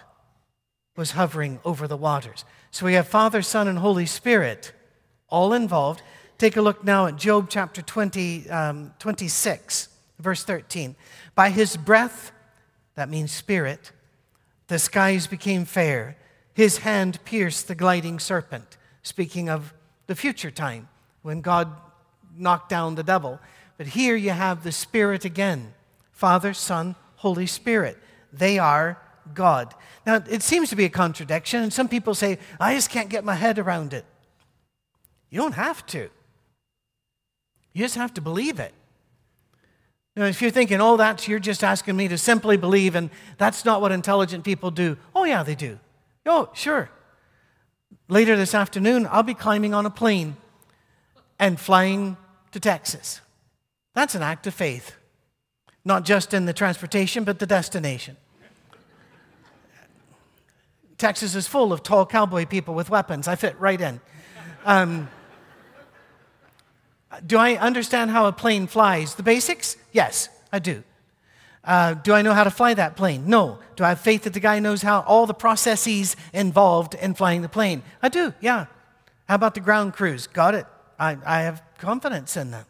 was 0.96 1.12
hovering 1.12 1.60
over 1.64 1.88
the 1.88 1.96
waters. 1.96 2.44
So 2.70 2.86
we 2.86 2.94
have 2.94 3.08
Father, 3.08 3.42
Son, 3.42 3.68
and 3.68 3.78
Holy 3.78 4.06
Spirit 4.06 4.72
all 5.28 5.52
involved. 5.52 6.02
Take 6.38 6.56
a 6.56 6.62
look 6.62 6.84
now 6.84 7.06
at 7.06 7.16
Job 7.16 7.48
chapter 7.48 7.82
20, 7.82 8.48
um, 8.50 8.92
26, 8.98 9.88
verse 10.18 10.44
13. 10.44 10.94
By 11.34 11.50
his 11.50 11.76
breath, 11.76 12.32
that 12.94 13.08
means 13.08 13.32
spirit, 13.32 13.92
the 14.68 14.78
skies 14.78 15.26
became 15.26 15.64
fair. 15.64 16.16
His 16.52 16.78
hand 16.78 17.18
pierced 17.24 17.68
the 17.68 17.74
gliding 17.74 18.18
serpent, 18.18 18.76
speaking 19.02 19.48
of 19.48 19.72
the 20.06 20.14
future 20.14 20.50
time 20.50 20.88
when 21.22 21.40
God 21.40 21.68
knocked 22.36 22.68
down 22.68 22.94
the 22.94 23.02
devil. 23.02 23.40
But 23.76 23.88
here 23.88 24.16
you 24.16 24.30
have 24.30 24.64
the 24.64 24.72
Spirit 24.72 25.24
again 25.24 25.74
Father, 26.12 26.52
Son, 26.52 26.96
Holy 27.16 27.46
Spirit. 27.46 27.96
They 28.32 28.58
are 28.58 29.00
God. 29.34 29.74
Now, 30.06 30.22
it 30.28 30.42
seems 30.42 30.70
to 30.70 30.76
be 30.76 30.84
a 30.84 30.90
contradiction, 30.90 31.62
and 31.62 31.72
some 31.72 31.88
people 31.88 32.14
say, 32.14 32.38
I 32.58 32.74
just 32.74 32.90
can't 32.90 33.08
get 33.08 33.24
my 33.24 33.34
head 33.34 33.58
around 33.58 33.92
it. 33.92 34.04
You 35.30 35.40
don't 35.40 35.52
have 35.52 35.84
to. 35.86 36.08
You 37.72 37.84
just 37.84 37.96
have 37.96 38.14
to 38.14 38.20
believe 38.20 38.58
it. 38.58 38.72
Know, 40.18 40.26
if 40.26 40.42
you're 40.42 40.50
thinking, 40.50 40.80
oh, 40.80 40.96
that's 40.96 41.28
you're 41.28 41.38
just 41.38 41.62
asking 41.62 41.96
me 41.96 42.08
to 42.08 42.18
simply 42.18 42.56
believe, 42.56 42.96
and 42.96 43.08
that's 43.36 43.64
not 43.64 43.80
what 43.80 43.92
intelligent 43.92 44.42
people 44.42 44.72
do. 44.72 44.96
Oh, 45.14 45.22
yeah, 45.22 45.44
they 45.44 45.54
do. 45.54 45.78
Oh, 46.26 46.50
sure. 46.54 46.90
Later 48.08 48.36
this 48.36 48.52
afternoon, 48.52 49.06
I'll 49.12 49.22
be 49.22 49.34
climbing 49.34 49.74
on 49.74 49.86
a 49.86 49.90
plane 49.90 50.36
and 51.38 51.60
flying 51.60 52.16
to 52.50 52.58
Texas. 52.58 53.20
That's 53.94 54.16
an 54.16 54.22
act 54.22 54.48
of 54.48 54.54
faith, 54.54 54.96
not 55.84 56.04
just 56.04 56.34
in 56.34 56.46
the 56.46 56.52
transportation, 56.52 57.22
but 57.22 57.38
the 57.38 57.46
destination. 57.46 58.16
Texas 60.98 61.36
is 61.36 61.46
full 61.46 61.72
of 61.72 61.82
tall 61.82 62.04
cowboy 62.04 62.44
people 62.44 62.74
with 62.74 62.90
weapons. 62.90 63.28
I 63.28 63.36
fit 63.36 63.58
right 63.60 63.80
in. 63.80 64.00
Um, 64.64 65.08
do 67.24 67.38
I 67.38 67.54
understand 67.54 68.10
how 68.10 68.26
a 68.26 68.32
plane 68.32 68.66
flies? 68.66 69.14
The 69.14 69.22
basics? 69.22 69.76
Yes, 69.92 70.28
I 70.52 70.58
do. 70.58 70.82
Uh, 71.64 71.94
do 71.94 72.12
I 72.12 72.22
know 72.22 72.34
how 72.34 72.44
to 72.44 72.50
fly 72.50 72.74
that 72.74 72.96
plane? 72.96 73.28
No. 73.28 73.58
Do 73.76 73.84
I 73.84 73.90
have 73.90 74.00
faith 74.00 74.24
that 74.24 74.32
the 74.32 74.40
guy 74.40 74.58
knows 74.58 74.82
how 74.82 75.00
all 75.00 75.26
the 75.26 75.34
processes 75.34 76.16
involved 76.32 76.94
in 76.94 77.14
flying 77.14 77.42
the 77.42 77.48
plane? 77.48 77.82
I 78.02 78.08
do, 78.08 78.34
yeah. 78.40 78.66
How 79.28 79.36
about 79.36 79.54
the 79.54 79.60
ground 79.60 79.94
crews? 79.94 80.26
Got 80.26 80.54
it. 80.54 80.66
I, 80.98 81.16
I 81.24 81.42
have 81.42 81.62
confidence 81.78 82.36
in 82.36 82.50
them. 82.50 82.66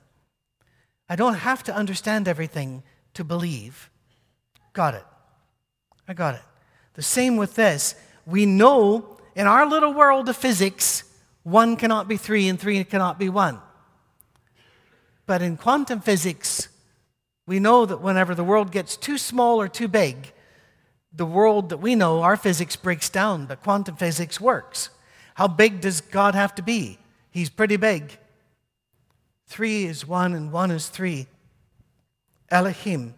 I 1.08 1.16
don't 1.16 1.34
have 1.34 1.62
to 1.64 1.74
understand 1.74 2.28
everything 2.28 2.82
to 3.14 3.24
believe. 3.24 3.90
Got 4.72 4.94
it. 4.94 5.04
I 6.06 6.12
got 6.12 6.34
it. 6.34 6.42
The 6.94 7.02
same 7.02 7.36
with 7.36 7.54
this. 7.54 7.94
We 8.28 8.44
know 8.44 9.16
in 9.34 9.46
our 9.46 9.66
little 9.66 9.94
world 9.94 10.28
of 10.28 10.36
physics, 10.36 11.02
one 11.44 11.76
cannot 11.76 12.08
be 12.08 12.18
three 12.18 12.46
and 12.46 12.60
three 12.60 12.84
cannot 12.84 13.18
be 13.18 13.30
one. 13.30 13.58
But 15.24 15.40
in 15.40 15.56
quantum 15.56 16.00
physics, 16.00 16.68
we 17.46 17.58
know 17.58 17.86
that 17.86 18.02
whenever 18.02 18.34
the 18.34 18.44
world 18.44 18.70
gets 18.70 18.98
too 18.98 19.16
small 19.16 19.58
or 19.58 19.66
too 19.66 19.88
big, 19.88 20.34
the 21.10 21.24
world 21.24 21.70
that 21.70 21.78
we 21.78 21.94
know, 21.94 22.20
our 22.20 22.36
physics 22.36 22.76
breaks 22.76 23.08
down, 23.08 23.46
but 23.46 23.62
quantum 23.62 23.96
physics 23.96 24.38
works. 24.38 24.90
How 25.36 25.48
big 25.48 25.80
does 25.80 26.02
God 26.02 26.34
have 26.34 26.54
to 26.56 26.62
be? 26.62 26.98
He's 27.30 27.48
pretty 27.48 27.76
big. 27.76 28.18
Three 29.46 29.84
is 29.86 30.06
one, 30.06 30.34
and 30.34 30.52
one 30.52 30.70
is 30.70 30.88
three. 30.88 31.28
Elohim. 32.50 33.14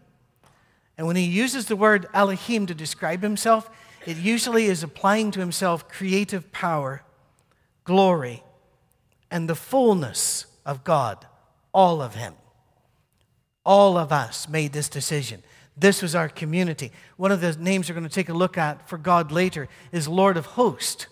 And 0.97 1.09
when 1.09 1.17
he 1.17 1.25
uses 1.25 1.67
the 1.67 1.75
word 1.75 2.07
Elohim 2.15 2.67
to 2.67 2.75
describe 2.75 3.23
himself, 3.23 3.69
it 4.07 4.17
usually 4.17 4.67
is 4.67 4.83
applying 4.83 5.31
to 5.33 5.41
himself 5.41 5.89
creative 5.89 6.53
power, 6.53 7.03
glory, 7.85 8.43
and 9.31 9.49
the 9.49 9.55
fullness 9.55 10.47
of 10.65 10.85
God 10.85 11.27
all 11.73 12.03
of 12.03 12.15
Him. 12.15 12.35
All 13.65 13.97
of 13.97 14.13
us 14.13 14.49
made 14.49 14.73
this 14.73 14.89
decision. 14.89 15.43
This 15.77 16.03
was 16.03 16.15
our 16.15 16.29
community. 16.29 16.93
One 17.17 17.33
of 17.33 17.41
the 17.41 17.57
names 17.57 17.89
we're 17.89 17.95
going 17.95 18.09
to 18.09 18.15
take 18.15 18.29
a 18.29 18.35
look 18.35 18.59
at 18.59 18.89
for 18.89 18.99
God 18.99 19.31
later 19.33 19.69
is 19.93 20.09
Lord 20.09 20.37
of 20.37 20.47
Hosts. 20.47 21.07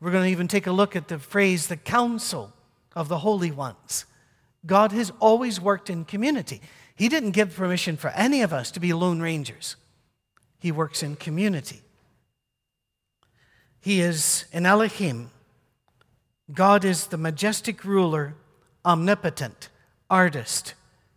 We're 0.00 0.10
going 0.10 0.24
to 0.24 0.30
even 0.30 0.48
take 0.48 0.66
a 0.66 0.72
look 0.72 0.96
at 0.96 1.08
the 1.08 1.18
phrase, 1.18 1.68
the 1.68 1.76
council 1.76 2.52
of 2.96 3.08
the 3.08 3.18
holy 3.18 3.52
ones. 3.52 4.04
God 4.66 4.92
has 4.92 5.12
always 5.20 5.60
worked 5.60 5.90
in 5.90 6.04
community. 6.04 6.60
He 6.94 7.08
didn't 7.08 7.30
give 7.30 7.54
permission 7.54 7.96
for 7.96 8.10
any 8.10 8.42
of 8.42 8.52
us 8.52 8.70
to 8.72 8.80
be 8.80 8.92
lone 8.92 9.20
rangers, 9.20 9.76
He 10.58 10.72
works 10.72 11.02
in 11.02 11.16
community. 11.16 11.82
He 13.82 14.00
is 14.00 14.44
an 14.52 14.64
Elohim. 14.64 15.30
God 16.52 16.84
is 16.84 17.08
the 17.08 17.18
majestic 17.18 17.84
ruler, 17.84 18.34
omnipotent, 18.84 19.68
artist, 20.08 20.74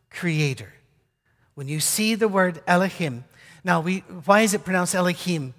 creator. 0.09 0.73
When 1.53 1.67
you 1.67 1.79
see 1.79 2.15
the 2.15 2.27
word 2.27 2.63
Elohim, 2.65 3.23
now 3.63 3.81
we, 3.81 3.99
why 4.25 4.41
is 4.41 4.55
it 4.55 4.65
pronounced 4.65 4.95
Elohim? 4.95 5.53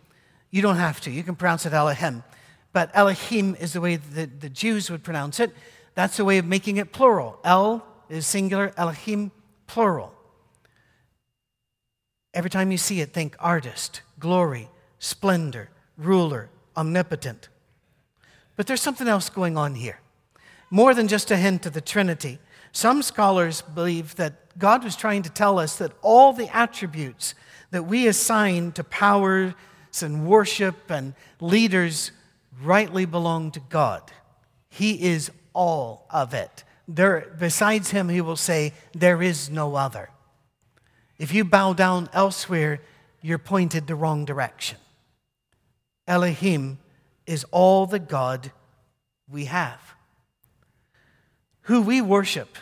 You 0.51 0.63
don't 0.63 0.77
have 0.77 1.01
to. 1.03 1.11
You 1.11 1.23
can 1.23 1.37
pronounce 1.37 1.65
it 1.65 1.73
Elohim. 1.73 2.25
But 2.73 2.91
Elohim 2.93 3.55
is 3.55 3.73
the 3.73 3.81
way 3.81 3.97
that 3.97 4.41
the 4.41 4.51
Jews 4.51 4.91
would 4.91 5.05
pronounce 5.05 5.39
it. 5.39 5.53
That's 5.95 6.17
the 6.17 6.25
way 6.25 6.39
of 6.39 6.45
making 6.45 6.77
it 6.77 6.93
plural. 6.93 7.39
El 7.45 7.87
is 8.09 8.27
singular, 8.27 8.73
Elohim, 8.77 9.31
plural. 9.69 10.13
Every 12.35 12.51
time 12.51 12.73
you 12.73 12.79
see 12.79 13.01
it, 13.01 13.13
think 13.13 13.37
artist, 13.39 14.03
glory, 14.19 14.69
splendor, 14.99 15.71
ruler, 15.97 16.51
omnipotent. 16.76 17.49
But 18.56 18.66
there's 18.66 18.83
something 18.83 19.09
else 19.09 19.28
going 19.28 19.56
on 19.56 19.75
here. 19.75 20.00
More 20.71 20.95
than 20.95 21.09
just 21.09 21.30
a 21.30 21.37
hint 21.37 21.66
of 21.66 21.75
the 21.75 21.80
Trinity. 21.80 22.38
Some 22.73 23.02
scholars 23.02 23.62
believe 23.62 24.16
that 24.16 24.59
God 24.59 24.85
was 24.85 24.97
trying 24.97 25.23
to 25.23 25.30
tell 25.30 25.59
us 25.59 25.76
that 25.76 25.92
all 26.02 26.33
the 26.33 26.54
attributes 26.54 27.35
that 27.71 27.85
we 27.85 28.06
assign 28.06 28.73
to 28.73 28.85
powers 28.85 29.54
and 30.00 30.26
worship 30.26 30.90
and 30.90 31.14
leaders 31.40 32.11
rightly 32.62 33.06
belong 33.06 33.50
to 33.52 33.61
God. 33.61 34.02
He 34.68 35.02
is 35.02 35.30
all 35.52 36.06
of 36.11 36.35
it. 36.35 36.64
There, 36.88 37.35
besides 37.38 37.90
him, 37.90 38.09
he 38.09 38.21
will 38.21 38.37
say, 38.37 38.73
There 38.92 39.23
is 39.23 39.50
no 39.50 39.75
other. 39.75 40.11
If 41.18 41.33
you 41.33 41.45
bow 41.45 41.73
down 41.73 42.09
elsewhere, 42.12 42.80
you're 43.23 43.38
pointed 43.38 43.87
the 43.87 43.95
wrong 43.95 44.25
direction. 44.25 44.78
Elohim 46.07 46.79
is 47.27 47.45
all 47.51 47.87
the 47.87 47.99
God 47.99 48.53
we 49.29 49.47
have. 49.47 49.81
Who 51.63 51.83
we 51.83 52.01
worship 52.01 52.57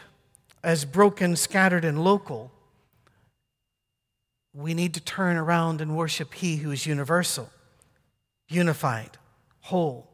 as 0.62 0.84
broken, 0.84 1.36
scattered, 1.36 1.84
and 1.84 2.02
local, 2.02 2.50
we 4.54 4.72
need 4.72 4.94
to 4.94 5.00
turn 5.00 5.36
around 5.36 5.80
and 5.80 5.96
worship 5.96 6.32
He 6.34 6.56
who 6.56 6.70
is 6.70 6.86
universal, 6.86 7.50
unified, 8.48 9.18
whole. 9.60 10.08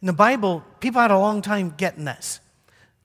In 0.00 0.06
the 0.06 0.12
Bible, 0.12 0.64
people 0.80 1.00
had 1.00 1.12
a 1.12 1.18
long 1.18 1.42
time 1.42 1.74
getting 1.76 2.04
this. 2.04 2.40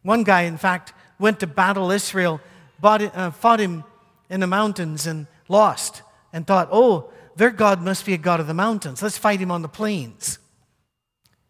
One 0.02 0.24
guy, 0.24 0.44
in 0.44 0.58
fact, 0.58 0.94
went 1.20 1.40
to 1.42 1.48
battle 1.48 1.92
Israel, 1.92 2.42
uh, 2.82 3.32
fought 3.32 3.60
him 3.60 3.84
in 4.30 4.40
the 4.40 4.48
mountains, 4.48 5.06
and 5.06 5.28
lost, 5.48 6.02
and 6.34 6.48
thought, 6.48 6.70
oh, 6.72 7.12
their 7.38 7.52
God 7.52 7.82
must 7.82 8.06
be 8.06 8.14
a 8.14 8.18
God 8.18 8.40
of 8.40 8.48
the 8.48 8.54
mountains. 8.54 9.02
Let's 9.02 9.18
fight 9.18 9.40
him 9.40 9.52
on 9.52 9.62
the 9.62 9.68
plains. 9.68 10.40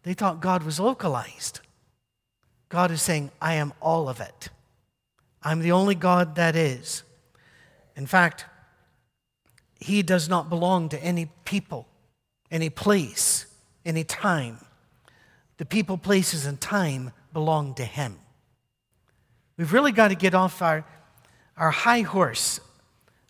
They 0.02 0.14
thought 0.14 0.40
God 0.40 0.62
was 0.62 0.78
localized. 0.78 1.60
God 2.68 2.90
is 2.90 3.02
saying, 3.02 3.30
I 3.40 3.54
am 3.54 3.72
all 3.80 4.08
of 4.08 4.20
it. 4.20 4.50
I'm 5.42 5.60
the 5.60 5.72
only 5.72 5.94
God 5.94 6.34
that 6.34 6.54
is. 6.56 7.02
In 7.96 8.06
fact, 8.06 8.44
he 9.80 10.02
does 10.02 10.28
not 10.28 10.48
belong 10.48 10.88
to 10.90 11.02
any 11.02 11.30
people, 11.44 11.86
any 12.50 12.68
place, 12.70 13.46
any 13.84 14.04
time. 14.04 14.58
The 15.56 15.64
people, 15.64 15.96
places, 15.96 16.46
and 16.46 16.60
time 16.60 17.12
belong 17.32 17.74
to 17.74 17.84
him. 17.84 18.18
We've 19.56 19.72
really 19.72 19.92
got 19.92 20.08
to 20.08 20.14
get 20.14 20.34
off 20.34 20.62
our, 20.62 20.84
our 21.56 21.70
high 21.70 22.02
horse 22.02 22.60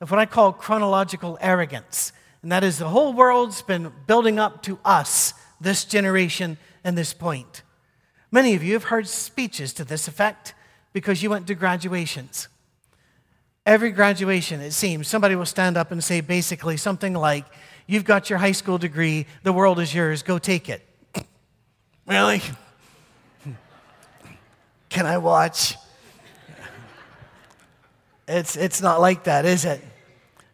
of 0.00 0.10
what 0.10 0.20
I 0.20 0.26
call 0.26 0.52
chronological 0.52 1.38
arrogance. 1.40 2.12
And 2.42 2.52
that 2.52 2.64
is 2.64 2.78
the 2.78 2.88
whole 2.88 3.12
world's 3.12 3.62
been 3.62 3.92
building 4.06 4.38
up 4.38 4.62
to 4.62 4.78
us, 4.84 5.34
this 5.60 5.84
generation, 5.84 6.56
and 6.84 6.96
this 6.96 7.12
point. 7.12 7.62
Many 8.30 8.54
of 8.54 8.62
you 8.62 8.74
have 8.74 8.84
heard 8.84 9.08
speeches 9.08 9.72
to 9.74 9.84
this 9.84 10.06
effect 10.06 10.54
because 10.92 11.22
you 11.22 11.30
went 11.30 11.46
to 11.48 11.54
graduations. 11.54 12.48
Every 13.66 13.90
graduation, 13.90 14.60
it 14.60 14.72
seems, 14.72 15.08
somebody 15.08 15.34
will 15.34 15.46
stand 15.46 15.76
up 15.76 15.90
and 15.90 16.02
say 16.02 16.20
basically 16.20 16.76
something 16.76 17.12
like, 17.12 17.44
You've 17.90 18.04
got 18.04 18.28
your 18.28 18.38
high 18.38 18.52
school 18.52 18.76
degree, 18.76 19.24
the 19.44 19.52
world 19.52 19.80
is 19.80 19.94
yours, 19.94 20.22
go 20.22 20.38
take 20.38 20.68
it. 20.68 20.86
really? 22.06 22.42
Can 24.90 25.06
I 25.06 25.16
watch? 25.16 25.76
It's, 28.26 28.56
it's 28.56 28.82
not 28.82 29.00
like 29.00 29.24
that, 29.24 29.46
is 29.46 29.64
it? 29.64 29.82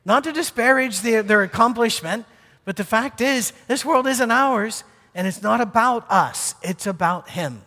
Not 0.05 0.25
to 0.25 0.33
disparage 0.33 1.01
the, 1.01 1.23
their 1.23 1.43
accomplishment, 1.43 2.27
but 2.65 2.77
the 2.77 2.85
fact 2.85 3.21
is, 3.21 3.53
this 3.69 3.85
world 3.85 4.07
isn't 4.07 4.31
ours, 4.31 4.85
and 5.15 5.27
it's 5.27 5.43
not 5.43 5.61
about 5.61 6.11
us, 6.11 6.55
it's 6.63 6.87
about 6.87 7.31
Him. 7.31 7.63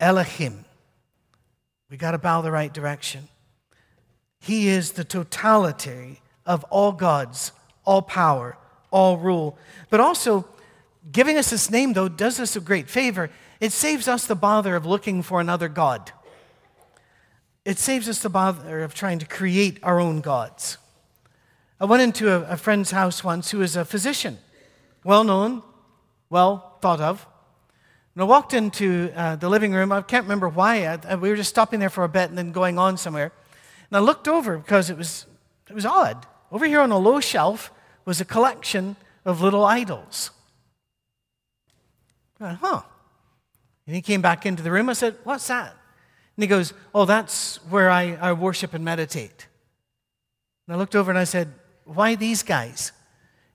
Elohim. 0.00 0.64
We 1.90 1.96
got 1.96 2.12
to 2.12 2.18
bow 2.18 2.40
the 2.40 2.50
right 2.50 2.72
direction. 2.72 3.28
He 4.40 4.68
is 4.68 4.92
the 4.92 5.04
totality 5.04 6.20
of 6.44 6.64
all 6.64 6.92
gods, 6.92 7.52
all 7.84 8.02
power, 8.02 8.56
all 8.90 9.16
rule. 9.16 9.56
But 9.90 10.00
also, 10.00 10.46
giving 11.10 11.38
us 11.38 11.50
this 11.50 11.70
name, 11.70 11.92
though, 11.92 12.08
does 12.08 12.40
us 12.40 12.56
a 12.56 12.60
great 12.60 12.90
favor. 12.90 13.30
It 13.60 13.72
saves 13.72 14.08
us 14.08 14.26
the 14.26 14.34
bother 14.34 14.76
of 14.76 14.84
looking 14.84 15.22
for 15.22 15.40
another 15.40 15.68
God. 15.68 16.12
It 17.64 17.78
saves 17.78 18.08
us 18.08 18.18
the 18.18 18.28
bother 18.28 18.82
of 18.82 18.94
trying 18.94 19.18
to 19.20 19.26
create 19.26 19.78
our 19.82 19.98
own 19.98 20.20
gods. 20.20 20.76
I 21.80 21.86
went 21.86 22.02
into 22.02 22.30
a, 22.30 22.52
a 22.52 22.56
friend's 22.56 22.90
house 22.90 23.24
once 23.24 23.50
who 23.50 23.62
is 23.62 23.74
a 23.74 23.84
physician, 23.84 24.38
well 25.02 25.24
known, 25.24 25.62
well 26.28 26.78
thought 26.80 27.00
of. 27.00 27.26
And 28.14 28.22
I 28.22 28.24
walked 28.24 28.54
into 28.54 29.10
uh, 29.16 29.36
the 29.36 29.48
living 29.48 29.72
room. 29.72 29.90
I 29.90 30.02
can't 30.02 30.24
remember 30.24 30.48
why. 30.48 30.86
I, 30.86 31.16
we 31.16 31.30
were 31.30 31.36
just 31.36 31.50
stopping 31.50 31.80
there 31.80 31.90
for 31.90 32.04
a 32.04 32.08
bit 32.08 32.28
and 32.28 32.38
then 32.38 32.52
going 32.52 32.78
on 32.78 32.96
somewhere. 32.96 33.32
And 33.90 33.96
I 33.96 34.00
looked 34.00 34.28
over 34.28 34.58
because 34.58 34.90
it 34.90 34.96
was, 34.96 35.26
it 35.68 35.74
was 35.74 35.84
odd. 35.84 36.26
Over 36.52 36.66
here 36.66 36.80
on 36.80 36.90
a 36.90 36.98
low 36.98 37.18
shelf 37.18 37.72
was 38.04 38.20
a 38.20 38.24
collection 38.24 38.96
of 39.24 39.40
little 39.40 39.64
idols. 39.64 40.30
I 42.38 42.44
went, 42.44 42.58
huh. 42.58 42.82
And 43.86 43.96
he 43.96 44.02
came 44.02 44.22
back 44.22 44.46
into 44.46 44.62
the 44.62 44.70
room. 44.70 44.88
I 44.88 44.92
said, 44.92 45.16
What's 45.24 45.46
that? 45.48 45.74
And 46.36 46.42
he 46.42 46.46
goes, 46.46 46.72
Oh, 46.94 47.04
that's 47.04 47.56
where 47.68 47.90
I, 47.90 48.16
I 48.20 48.32
worship 48.32 48.74
and 48.74 48.84
meditate. 48.84 49.46
And 50.66 50.76
I 50.76 50.78
looked 50.78 50.96
over 50.96 51.10
and 51.10 51.18
I 51.18 51.24
said, 51.24 51.52
Why 51.84 52.14
these 52.14 52.42
guys? 52.42 52.92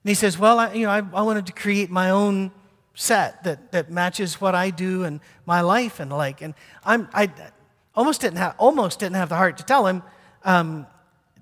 And 0.03 0.09
he 0.09 0.15
says, 0.15 0.37
Well, 0.37 0.59
I, 0.59 0.73
you 0.73 0.85
know, 0.85 0.91
I, 0.91 0.97
I 1.13 1.21
wanted 1.21 1.45
to 1.47 1.53
create 1.53 1.89
my 1.89 2.09
own 2.09 2.51
set 2.93 3.43
that, 3.43 3.71
that 3.71 3.89
matches 3.89 4.41
what 4.41 4.55
I 4.55 4.69
do 4.69 5.03
and 5.03 5.19
my 5.45 5.61
life 5.61 5.99
and 5.99 6.11
like. 6.11 6.41
And 6.41 6.53
I'm, 6.83 7.07
I 7.13 7.31
almost 7.95 8.21
didn't 8.21 8.37
have, 8.37 8.55
almost 8.57 8.99
didn't 8.99 9.15
have 9.15 9.29
the 9.29 9.35
heart 9.35 9.57
to 9.57 9.63
tell 9.63 9.87
him, 9.87 10.03
um, 10.43 10.87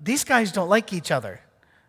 these 0.02 0.24
guys 0.24 0.52
don't 0.52 0.68
like 0.68 0.92
each 0.92 1.10
other. 1.10 1.40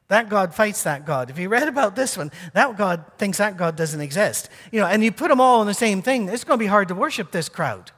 That 0.08 0.27
God 0.27 0.56
fights 0.56 0.84
that 0.84 1.06
God. 1.06 1.29
If 1.29 1.38
you 1.38 1.50
read 1.50 1.68
about 1.68 1.96
this 1.96 2.18
one, 2.18 2.32
that 2.53 2.75
God 2.77 3.06
thinks 3.20 3.38
that 3.38 3.58
God 3.58 3.75
doesn't 3.75 4.01
exist. 4.01 4.50
You 4.72 4.79
know, 4.79 4.88
and 4.88 5.03
you 5.03 5.12
put 5.12 5.27
them 5.27 5.39
all 5.39 5.62
in 5.62 5.68
the 5.68 5.74
same 5.75 6.01
thing, 6.01 6.27
it's 6.27 6.44
going 6.44 6.58
to 6.58 6.63
be 6.63 6.68
hard 6.68 6.88
to 6.88 6.96
worship 6.96 7.32
this 7.32 7.48
crowd. 7.48 7.91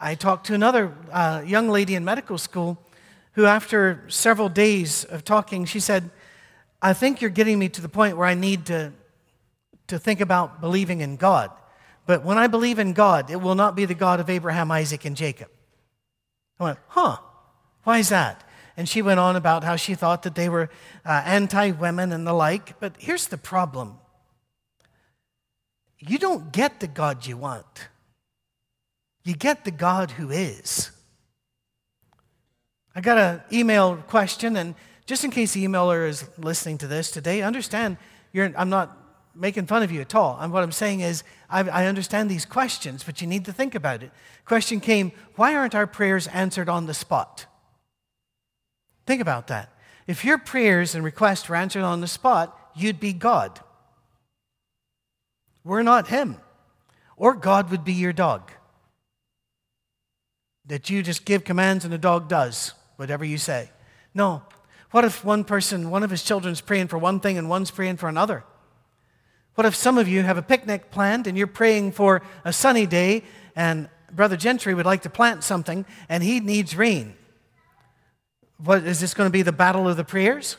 I 0.00 0.14
talked 0.14 0.46
to 0.46 0.54
another 0.54 0.92
uh, 1.12 1.42
young 1.46 1.68
lady 1.68 1.94
in 1.94 2.04
medical 2.04 2.38
school 2.38 2.78
who, 3.32 3.46
after 3.46 4.04
several 4.08 4.48
days 4.48 5.04
of 5.04 5.24
talking, 5.24 5.64
she 5.64 5.80
said, 5.80 6.10
I 6.82 6.92
think 6.92 7.20
you're 7.20 7.30
getting 7.30 7.58
me 7.58 7.68
to 7.70 7.80
the 7.80 7.88
point 7.88 8.16
where 8.16 8.26
I 8.26 8.34
need 8.34 8.66
to, 8.66 8.92
to 9.86 9.98
think 9.98 10.20
about 10.20 10.60
believing 10.60 11.00
in 11.00 11.16
God. 11.16 11.50
But 12.06 12.24
when 12.24 12.38
I 12.38 12.46
believe 12.46 12.78
in 12.78 12.92
God, 12.92 13.30
it 13.30 13.40
will 13.40 13.54
not 13.54 13.74
be 13.74 13.86
the 13.86 13.94
God 13.94 14.20
of 14.20 14.28
Abraham, 14.28 14.70
Isaac, 14.70 15.04
and 15.04 15.16
Jacob. 15.16 15.48
I 16.60 16.64
went, 16.64 16.78
huh, 16.88 17.16
why 17.84 17.98
is 17.98 18.10
that? 18.10 18.44
And 18.76 18.88
she 18.88 19.02
went 19.02 19.20
on 19.20 19.36
about 19.36 19.64
how 19.64 19.76
she 19.76 19.94
thought 19.94 20.22
that 20.24 20.34
they 20.34 20.48
were 20.48 20.68
uh, 21.04 21.22
anti 21.24 21.70
women 21.70 22.12
and 22.12 22.26
the 22.26 22.32
like. 22.32 22.78
But 22.80 22.94
here's 22.98 23.28
the 23.28 23.38
problem 23.38 23.98
you 25.98 26.18
don't 26.18 26.52
get 26.52 26.80
the 26.80 26.86
God 26.86 27.26
you 27.26 27.36
want, 27.36 27.88
you 29.24 29.34
get 29.34 29.64
the 29.64 29.70
God 29.70 30.12
who 30.12 30.30
is. 30.30 30.90
I 32.94 33.00
got 33.00 33.18
an 33.18 33.42
email 33.52 33.96
question, 33.96 34.56
and 34.56 34.74
just 35.06 35.24
in 35.24 35.30
case 35.30 35.52
the 35.52 35.64
emailer 35.64 36.08
is 36.08 36.28
listening 36.38 36.78
to 36.78 36.86
this 36.86 37.10
today, 37.10 37.42
understand 37.42 37.96
I'm 38.34 38.68
not 38.68 38.96
making 39.34 39.66
fun 39.66 39.82
of 39.82 39.90
you 39.90 40.00
at 40.00 40.14
all. 40.14 40.38
And 40.40 40.52
what 40.52 40.62
I'm 40.62 40.72
saying 40.72 41.00
is, 41.00 41.24
I, 41.50 41.60
I 41.60 41.86
understand 41.86 42.30
these 42.30 42.44
questions, 42.44 43.02
but 43.02 43.20
you 43.20 43.26
need 43.26 43.44
to 43.46 43.52
think 43.52 43.74
about 43.74 44.02
it. 44.02 44.10
Question 44.44 44.80
came 44.80 45.12
Why 45.36 45.54
aren't 45.54 45.74
our 45.74 45.86
prayers 45.86 46.26
answered 46.28 46.68
on 46.68 46.86
the 46.86 46.94
spot? 46.94 47.46
Think 49.06 49.20
about 49.20 49.48
that. 49.48 49.70
If 50.06 50.24
your 50.24 50.38
prayers 50.38 50.94
and 50.94 51.04
requests 51.04 51.48
were 51.48 51.56
answered 51.56 51.82
on 51.82 52.00
the 52.00 52.06
spot, 52.06 52.58
you'd 52.74 53.00
be 53.00 53.12
God. 53.12 53.60
We're 55.62 55.82
not 55.82 56.08
Him. 56.08 56.36
Or 57.16 57.34
God 57.34 57.70
would 57.70 57.84
be 57.84 57.92
your 57.92 58.12
dog. 58.12 58.50
That 60.66 60.88
you 60.88 61.02
just 61.02 61.24
give 61.24 61.44
commands 61.44 61.84
and 61.84 61.92
the 61.92 61.98
dog 61.98 62.28
does 62.28 62.72
whatever 62.96 63.24
you 63.24 63.38
say. 63.38 63.70
No. 64.14 64.42
What 64.92 65.04
if 65.04 65.24
one 65.24 65.44
person, 65.44 65.90
one 65.90 66.02
of 66.02 66.10
his 66.10 66.22
children's 66.22 66.60
praying 66.60 66.88
for 66.88 66.98
one 66.98 67.20
thing 67.20 67.36
and 67.36 67.48
one's 67.48 67.70
praying 67.70 67.96
for 67.96 68.08
another? 68.08 68.44
What 69.56 69.66
if 69.66 69.74
some 69.74 69.98
of 69.98 70.08
you 70.08 70.22
have 70.22 70.38
a 70.38 70.42
picnic 70.42 70.90
planned 70.90 71.26
and 71.26 71.36
you're 71.36 71.46
praying 71.46 71.92
for 71.92 72.22
a 72.44 72.52
sunny 72.52 72.86
day 72.86 73.22
and 73.54 73.88
Brother 74.12 74.36
Gentry 74.36 74.74
would 74.74 74.86
like 74.86 75.02
to 75.02 75.10
plant 75.10 75.44
something 75.44 75.84
and 76.08 76.22
he 76.22 76.40
needs 76.40 76.76
rain? 76.76 77.14
What, 78.58 78.84
is 78.84 79.00
this 79.00 79.14
going 79.14 79.28
to 79.28 79.32
be 79.32 79.42
the 79.42 79.52
battle 79.52 79.88
of 79.88 79.96
the 79.96 80.04
prayers? 80.04 80.56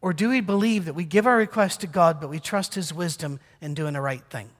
Or 0.00 0.12
do 0.12 0.28
we 0.28 0.40
believe 0.40 0.84
that 0.84 0.94
we 0.94 1.04
give 1.04 1.26
our 1.26 1.36
request 1.36 1.80
to 1.80 1.86
God, 1.86 2.20
but 2.20 2.30
we 2.30 2.38
trust 2.38 2.74
His 2.74 2.94
wisdom 2.94 3.40
in 3.60 3.74
doing 3.74 3.94
the 3.94 4.00
right 4.00 4.22
thing? 4.30 4.50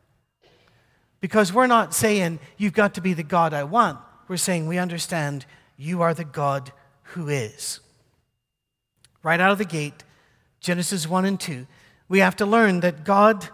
Because 1.21 1.53
we're 1.53 1.67
not 1.67 1.95
saying, 1.95 2.41
You've 2.57 2.73
got 2.73 2.95
to 2.95 3.01
be 3.01 3.15
the 3.15 3.23
God 3.23 3.55
I 3.55 3.65
want. 3.65 3.99
We're 4.29 4.37
saying, 4.37 4.67
We 4.67 4.79
understand 4.79 5.47
you 5.77 6.03
are 6.03 6.15
the 6.15 6.25
God 6.25 6.73
who 7.03 7.29
is. 7.29 7.81
Right 9.23 9.41
out 9.41 9.53
of 9.53 9.59
the 9.59 9.65
gate, 9.65 10.05
Genesis 10.61 11.09
1 11.09 11.25
and 11.25 11.41
2, 11.41 11.67
we 12.09 12.21
have 12.21 12.37
to 12.37 12.47
learn 12.47 12.81
that 12.81 13.05
God 13.05 13.49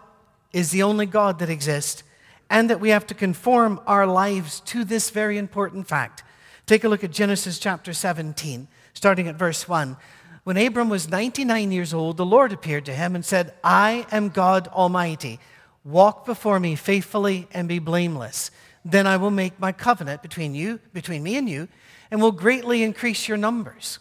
is 0.52 0.70
the 0.70 0.82
only 0.82 1.06
God 1.06 1.38
that 1.38 1.50
exists 1.50 2.02
and 2.50 2.70
that 2.70 2.80
we 2.80 2.90
have 2.90 3.06
to 3.06 3.14
conform 3.14 3.80
our 3.86 4.06
lives 4.06 4.60
to 4.60 4.84
this 4.84 5.10
very 5.10 5.38
important 5.38 5.88
fact. 5.88 6.22
Take 6.66 6.84
a 6.84 6.88
look 6.88 7.04
at 7.04 7.10
Genesis 7.10 7.58
chapter 7.58 7.92
17 7.92 8.68
starting 8.94 9.28
at 9.28 9.34
verse 9.34 9.68
1. 9.68 9.96
When 10.44 10.56
Abram 10.56 10.88
was 10.88 11.08
99 11.08 11.72
years 11.72 11.92
old, 11.92 12.16
the 12.16 12.24
Lord 12.24 12.52
appeared 12.52 12.84
to 12.86 12.94
him 12.94 13.14
and 13.14 13.24
said, 13.24 13.54
I 13.62 14.06
am 14.10 14.28
God 14.28 14.68
Almighty. 14.68 15.40
Walk 15.84 16.24
before 16.24 16.60
me 16.60 16.76
faithfully 16.76 17.48
and 17.52 17.68
be 17.68 17.78
blameless. 17.78 18.50
Then 18.84 19.06
I 19.06 19.16
will 19.16 19.30
make 19.30 19.58
my 19.58 19.72
covenant 19.72 20.22
between 20.22 20.54
you, 20.54 20.80
between 20.92 21.22
me 21.22 21.36
and 21.36 21.48
you, 21.48 21.68
and 22.10 22.20
will 22.20 22.32
greatly 22.32 22.82
increase 22.82 23.28
your 23.28 23.38
numbers. 23.38 23.98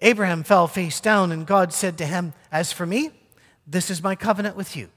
Abraham 0.00 0.42
fell 0.42 0.68
face 0.68 1.00
down, 1.00 1.32
and 1.32 1.46
God 1.46 1.72
said 1.72 1.98
to 1.98 2.06
him, 2.06 2.34
As 2.52 2.72
for 2.72 2.86
me, 2.86 3.10
this 3.66 3.90
is 3.90 4.02
my 4.02 4.14
covenant 4.14 4.56
with 4.56 4.76
you. 4.76 4.88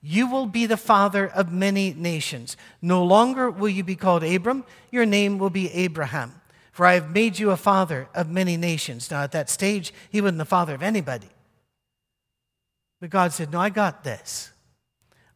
You 0.00 0.30
will 0.30 0.46
be 0.46 0.66
the 0.66 0.76
father 0.76 1.26
of 1.26 1.52
many 1.52 1.92
nations. 1.92 2.56
No 2.80 3.04
longer 3.04 3.50
will 3.50 3.68
you 3.68 3.82
be 3.82 3.96
called 3.96 4.22
Abram, 4.22 4.64
your 4.90 5.04
name 5.04 5.38
will 5.38 5.50
be 5.50 5.70
Abraham 5.72 6.40
for 6.76 6.84
I 6.84 6.92
have 6.92 7.10
made 7.10 7.38
you 7.38 7.52
a 7.52 7.56
father 7.56 8.06
of 8.14 8.28
many 8.28 8.58
nations. 8.58 9.10
Now, 9.10 9.22
at 9.22 9.32
that 9.32 9.48
stage, 9.48 9.94
he 10.10 10.20
wasn't 10.20 10.36
the 10.36 10.44
father 10.44 10.74
of 10.74 10.82
anybody. 10.82 11.30
But 13.00 13.08
God 13.08 13.32
said, 13.32 13.50
No, 13.50 13.58
I 13.58 13.70
got 13.70 14.04
this. 14.04 14.52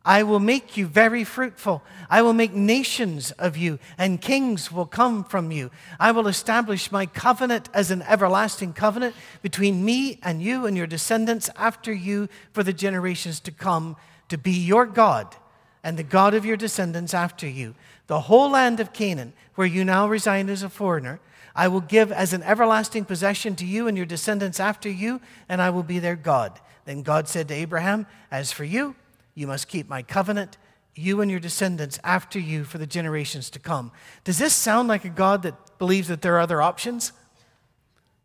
I 0.05 0.23
will 0.23 0.41
make 0.41 0.79
you 0.79 0.87
very 0.87 1.25
fruitful. 1.25 1.83
I 2.09 2.23
will 2.23 2.33
make 2.33 2.55
nations 2.55 3.33
of 3.33 3.57
you, 3.57 3.79
and 3.99 4.21
kings 4.21 4.73
will 4.73 4.87
come 4.87 5.25
from 5.25 5.53
you. 5.53 5.71
I 5.99 6.13
will 6.13 6.27
establish 6.27 6.91
my 6.91 7.05
covenant 7.05 7.69
as 7.75 7.91
an 7.91 8.03
everlasting 8.03 8.73
covenant 8.73 9.15
between 9.43 9.85
me 9.85 10.19
and 10.23 10.43
you 10.43 10.65
and 10.65 10.75
your 10.75 10.87
descendants 10.87 11.51
after 11.55 11.93
you 11.93 12.29
for 12.53 12.63
the 12.63 12.73
generations 12.73 13.41
to 13.41 13.53
come, 13.53 13.97
to 14.31 14.39
be 14.39 14.53
your 14.53 14.87
God 14.87 15.37
and 15.85 15.99
the 15.99 16.03
God 16.03 16.33
of 16.33 16.47
your 16.47 16.57
descendants 16.57 17.13
after 17.13 17.47
you. 17.49 17.75
The 18.07 18.21
whole 18.21 18.51
land 18.51 18.81
of 18.81 18.95
Canaan, 18.95 19.35
where 19.55 19.67
you 19.67 19.85
now 19.85 20.09
reside 20.09 20.49
as 20.49 20.63
a 20.63 20.71
foreigner, 20.71 21.21
I 21.55 21.69
will 21.69 21.81
give 21.81 22.11
as 22.11 22.33
an 22.33 22.43
everlasting 22.43 23.05
possession 23.05 23.55
to 23.57 23.67
you 23.67 23.87
and 23.87 23.97
your 23.97 24.07
descendants 24.07 24.61
after 24.61 24.89
you, 24.89 25.21
and 25.49 25.61
I 25.61 25.71
will 25.71 25.83
be 25.83 25.99
their 25.99 26.17
God. 26.17 26.59
Then 26.87 27.03
God 27.03 27.29
said 27.29 27.49
to 27.49 27.55
Abraham, 27.55 28.07
As 28.31 28.51
for 28.51 28.65
you, 28.65 28.95
you 29.41 29.47
must 29.47 29.69
keep 29.69 29.89
my 29.89 30.03
covenant, 30.03 30.59
you 30.95 31.23
and 31.23 31.31
your 31.31 31.41
descendants 31.41 31.99
after 32.05 32.39
you 32.39 32.63
for 32.63 32.77
the 32.77 32.87
generations 32.87 33.49
to 33.49 33.59
come. 33.59 33.91
Does 34.23 34.37
this 34.37 34.53
sound 34.53 34.87
like 34.87 35.07
a 35.07 35.09
God 35.09 35.43
that 35.45 35.79
believes 35.79 36.09
that 36.09 36.21
there 36.21 36.37
are 36.37 36.41
other 36.41 36.61
options? 36.61 37.13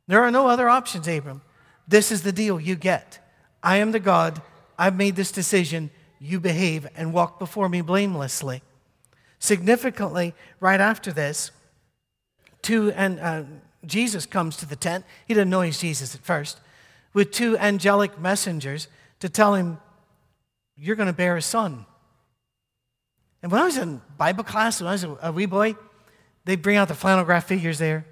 There 0.08 0.21
are 0.21 0.30
no 0.30 0.47
other 0.47 0.67
options, 0.67 1.08
Abram. 1.08 1.41
This 1.88 2.12
is 2.12 2.23
the 2.23 2.34
deal 2.34 2.60
you 2.60 2.75
get. 2.75 3.19
I 3.63 3.78
am 3.78 3.93
the 3.93 3.99
God. 3.99 4.41
I've 4.78 4.97
made 4.97 5.15
this 5.15 5.32
decision. 5.32 5.89
You 6.19 6.41
behave 6.41 6.86
and 6.97 7.13
walk 7.13 7.39
before 7.39 7.69
me 7.69 7.80
blamelessly. 7.80 8.62
Significantly, 9.39 10.34
right 10.60 10.82
after 10.82 11.13
this, 11.13 11.51
two, 12.62 12.91
and 12.91 13.19
uh, 13.21 13.43
Jesus 13.86 14.25
comes 14.25 14.58
to 14.58 14.65
the 14.65 14.75
tent. 14.75 15.06
He 15.25 15.34
didn't 15.34 15.49
know 15.49 15.62
he's 15.62 15.80
Jesus 15.80 16.13
at 16.13 16.21
first, 16.21 16.60
with 17.13 17.32
two 17.32 17.58
angelic 17.58 18.19
messengers 18.19 18.89
to 19.21 19.30
tell 19.30 19.56
him, 19.56 19.78
You're 20.78 20.96
going 20.96 21.08
to 21.08 21.14
bear 21.14 21.38
a 21.38 21.42
son. 21.42 21.86
And 23.42 23.52
when 23.52 23.62
I 23.62 23.66
was 23.66 23.78
in 23.78 24.02
Bible 24.18 24.44
class, 24.44 24.82
when 24.82 24.88
I 24.88 24.94
was 24.94 25.06
a 25.22 25.32
wee 25.32 25.46
boy, 25.46 25.76
they'd 26.46 26.62
bring 26.62 26.78
out 26.78 26.88
the 26.88 26.96
flannel 26.96 27.24
graph 27.24 27.46
figures 27.46 27.78
there, 27.78 28.06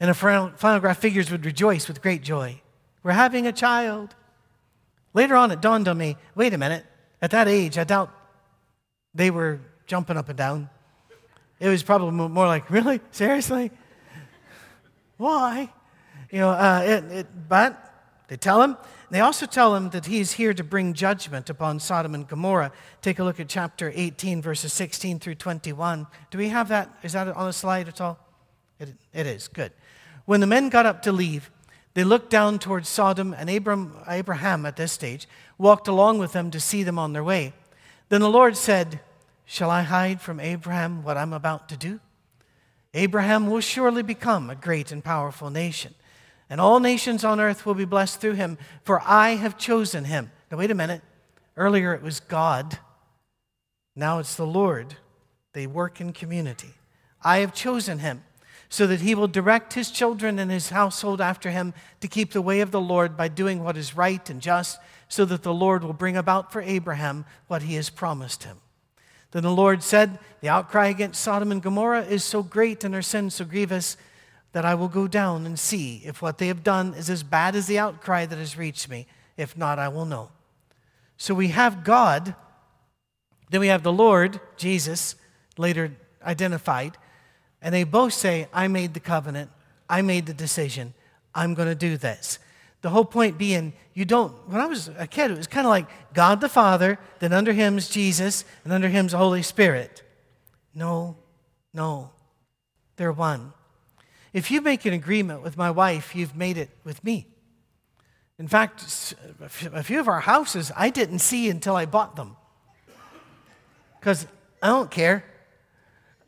and 0.00 0.10
the 0.10 0.14
flannel 0.14 0.80
graph 0.80 0.98
figures 0.98 1.30
would 1.30 1.44
rejoice 1.44 1.88
with 1.88 2.02
great 2.02 2.22
joy. 2.22 2.60
We're 3.02 3.12
having 3.12 3.46
a 3.46 3.52
child. 3.52 4.14
Later 5.14 5.36
on, 5.36 5.50
it 5.50 5.60
dawned 5.60 5.88
on 5.88 5.98
me 5.98 6.16
wait 6.34 6.54
a 6.54 6.58
minute, 6.58 6.86
at 7.20 7.30
that 7.30 7.48
age, 7.48 7.78
I 7.78 7.84
doubt 7.84 8.10
they 9.14 9.30
were 9.30 9.60
jumping 9.86 10.16
up 10.16 10.28
and 10.28 10.38
down. 10.38 10.70
It 11.60 11.68
was 11.68 11.82
probably 11.82 12.10
more 12.10 12.46
like, 12.46 12.70
really? 12.70 13.00
Seriously? 13.12 13.70
Why? 15.18 15.72
You 16.30 16.38
know, 16.38 16.50
uh, 16.50 16.82
it, 16.84 17.04
it, 17.12 17.48
but 17.48 17.91
they 18.32 18.38
tell 18.38 18.62
him. 18.62 18.78
They 19.10 19.20
also 19.20 19.44
tell 19.44 19.76
him 19.76 19.90
that 19.90 20.06
he's 20.06 20.32
here 20.32 20.54
to 20.54 20.64
bring 20.64 20.94
judgment 20.94 21.50
upon 21.50 21.80
Sodom 21.80 22.14
and 22.14 22.26
Gomorrah. 22.26 22.72
Take 23.02 23.18
a 23.18 23.24
look 23.24 23.38
at 23.38 23.46
chapter 23.46 23.92
18, 23.94 24.40
verses 24.40 24.72
16 24.72 25.18
through 25.18 25.34
21. 25.34 26.06
Do 26.30 26.38
we 26.38 26.48
have 26.48 26.68
that? 26.68 26.88
Is 27.02 27.12
that 27.12 27.28
on 27.28 27.46
the 27.46 27.52
slide 27.52 27.88
at 27.88 28.00
all? 28.00 28.18
It, 28.80 28.94
it 29.12 29.26
is. 29.26 29.48
Good. 29.48 29.72
When 30.24 30.40
the 30.40 30.46
men 30.46 30.70
got 30.70 30.86
up 30.86 31.02
to 31.02 31.12
leave, 31.12 31.50
they 31.92 32.04
looked 32.04 32.30
down 32.30 32.58
towards 32.58 32.88
Sodom, 32.88 33.34
and 33.36 33.50
Abram, 33.50 33.98
Abraham, 34.08 34.64
at 34.64 34.76
this 34.76 34.92
stage, 34.92 35.28
walked 35.58 35.86
along 35.86 36.18
with 36.18 36.32
them 36.32 36.50
to 36.52 36.58
see 36.58 36.82
them 36.82 36.98
on 36.98 37.12
their 37.12 37.22
way. 37.22 37.52
Then 38.08 38.22
the 38.22 38.30
Lord 38.30 38.56
said, 38.56 39.00
Shall 39.44 39.68
I 39.68 39.82
hide 39.82 40.22
from 40.22 40.40
Abraham 40.40 41.02
what 41.02 41.18
I'm 41.18 41.34
about 41.34 41.68
to 41.68 41.76
do? 41.76 42.00
Abraham 42.94 43.50
will 43.50 43.60
surely 43.60 44.02
become 44.02 44.48
a 44.48 44.54
great 44.54 44.90
and 44.90 45.04
powerful 45.04 45.50
nation, 45.50 45.94
and 46.52 46.60
all 46.60 46.80
nations 46.80 47.24
on 47.24 47.40
earth 47.40 47.64
will 47.64 47.72
be 47.72 47.86
blessed 47.86 48.20
through 48.20 48.34
him, 48.34 48.58
for 48.84 49.00
I 49.06 49.36
have 49.36 49.56
chosen 49.56 50.04
him. 50.04 50.30
Now, 50.50 50.58
wait 50.58 50.70
a 50.70 50.74
minute. 50.74 51.00
Earlier 51.56 51.94
it 51.94 52.02
was 52.02 52.20
God, 52.20 52.78
now 53.96 54.18
it's 54.18 54.34
the 54.34 54.46
Lord. 54.46 54.96
They 55.54 55.66
work 55.66 55.98
in 55.98 56.12
community. 56.12 56.74
I 57.22 57.38
have 57.38 57.54
chosen 57.54 58.00
him 58.00 58.22
so 58.68 58.86
that 58.86 59.00
he 59.00 59.14
will 59.14 59.28
direct 59.28 59.72
his 59.72 59.90
children 59.90 60.38
and 60.38 60.50
his 60.50 60.68
household 60.68 61.22
after 61.22 61.50
him 61.50 61.72
to 62.02 62.08
keep 62.08 62.32
the 62.32 62.42
way 62.42 62.60
of 62.60 62.70
the 62.70 62.82
Lord 62.82 63.16
by 63.16 63.28
doing 63.28 63.64
what 63.64 63.78
is 63.78 63.96
right 63.96 64.28
and 64.28 64.38
just, 64.38 64.78
so 65.08 65.24
that 65.24 65.42
the 65.42 65.54
Lord 65.54 65.82
will 65.82 65.94
bring 65.94 66.18
about 66.18 66.52
for 66.52 66.60
Abraham 66.60 67.24
what 67.46 67.62
he 67.62 67.76
has 67.76 67.88
promised 67.88 68.44
him. 68.44 68.58
Then 69.30 69.42
the 69.42 69.50
Lord 69.50 69.82
said, 69.82 70.18
The 70.42 70.50
outcry 70.50 70.88
against 70.88 71.22
Sodom 71.22 71.50
and 71.50 71.62
Gomorrah 71.62 72.04
is 72.04 72.22
so 72.22 72.42
great 72.42 72.84
and 72.84 72.92
their 72.92 73.00
sin 73.00 73.30
so 73.30 73.46
grievous 73.46 73.96
that 74.52 74.64
I 74.64 74.74
will 74.74 74.88
go 74.88 75.08
down 75.08 75.46
and 75.46 75.58
see 75.58 76.02
if 76.04 76.22
what 76.22 76.38
they 76.38 76.48
have 76.48 76.62
done 76.62 76.94
is 76.94 77.08
as 77.10 77.22
bad 77.22 77.56
as 77.56 77.66
the 77.66 77.78
outcry 77.78 78.26
that 78.26 78.38
has 78.38 78.56
reached 78.56 78.88
me. 78.88 79.06
If 79.36 79.56
not, 79.56 79.78
I 79.78 79.88
will 79.88 80.04
know. 80.04 80.30
So 81.16 81.34
we 81.34 81.48
have 81.48 81.84
God, 81.84 82.34
then 83.50 83.60
we 83.60 83.68
have 83.68 83.82
the 83.82 83.92
Lord, 83.92 84.40
Jesus, 84.56 85.14
later 85.56 85.92
identified, 86.22 86.98
and 87.60 87.74
they 87.74 87.84
both 87.84 88.12
say, 88.12 88.48
I 88.52 88.68
made 88.68 88.94
the 88.94 89.00
covenant, 89.00 89.50
I 89.88 90.02
made 90.02 90.26
the 90.26 90.34
decision, 90.34 90.94
I'm 91.34 91.54
going 91.54 91.68
to 91.68 91.74
do 91.74 91.96
this. 91.96 92.38
The 92.82 92.90
whole 92.90 93.04
point 93.04 93.38
being, 93.38 93.72
you 93.94 94.04
don't, 94.04 94.32
when 94.48 94.60
I 94.60 94.66
was 94.66 94.90
a 94.98 95.06
kid, 95.06 95.30
it 95.30 95.36
was 95.36 95.46
kind 95.46 95.66
of 95.66 95.70
like 95.70 95.86
God 96.12 96.40
the 96.40 96.48
Father, 96.48 96.98
then 97.20 97.32
under 97.32 97.52
him 97.52 97.78
is 97.78 97.88
Jesus, 97.88 98.44
and 98.64 98.72
under 98.72 98.88
him 98.88 99.06
is 99.06 99.12
the 99.12 99.18
Holy 99.18 99.42
Spirit. 99.42 100.02
No, 100.74 101.16
no, 101.72 102.10
they're 102.96 103.12
one. 103.12 103.52
If 104.32 104.50
you 104.50 104.60
make 104.60 104.86
an 104.86 104.94
agreement 104.94 105.42
with 105.42 105.56
my 105.56 105.70
wife, 105.70 106.14
you've 106.14 106.34
made 106.34 106.56
it 106.56 106.70
with 106.84 107.04
me. 107.04 107.26
In 108.38 108.48
fact, 108.48 109.14
a 109.40 109.82
few 109.82 110.00
of 110.00 110.08
our 110.08 110.20
houses 110.20 110.72
I 110.76 110.90
didn't 110.90 111.18
see 111.18 111.50
until 111.50 111.76
I 111.76 111.84
bought 111.84 112.16
them. 112.16 112.36
Because 114.00 114.26
I 114.62 114.68
don't 114.68 114.90
care. 114.90 115.24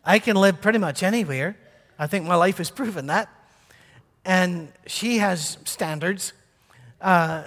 I 0.04 0.18
can 0.18 0.36
live 0.36 0.60
pretty 0.60 0.78
much 0.78 1.02
anywhere. 1.02 1.56
I 1.98 2.06
think 2.06 2.26
my 2.26 2.34
life 2.34 2.58
has 2.58 2.70
proven 2.70 3.06
that. 3.06 3.28
And 4.24 4.70
she 4.86 5.18
has 5.18 5.58
standards. 5.64 6.34
Uh, 7.00 7.44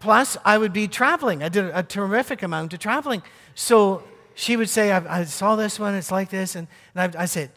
plus, 0.00 0.36
I 0.44 0.58
would 0.58 0.72
be 0.72 0.88
traveling. 0.88 1.42
I 1.42 1.48
did 1.48 1.66
a 1.72 1.82
terrific 1.82 2.42
amount 2.42 2.72
of 2.72 2.80
traveling. 2.80 3.22
So 3.54 4.02
she 4.34 4.56
would 4.56 4.68
say, 4.68 4.92
I, 4.92 5.20
I 5.20 5.24
saw 5.24 5.56
this 5.56 5.78
one, 5.78 5.94
it's 5.94 6.10
like 6.10 6.30
this. 6.30 6.56
And, 6.56 6.66
and 6.94 7.16
I, 7.16 7.22
I, 7.22 7.24
said, 7.26 7.50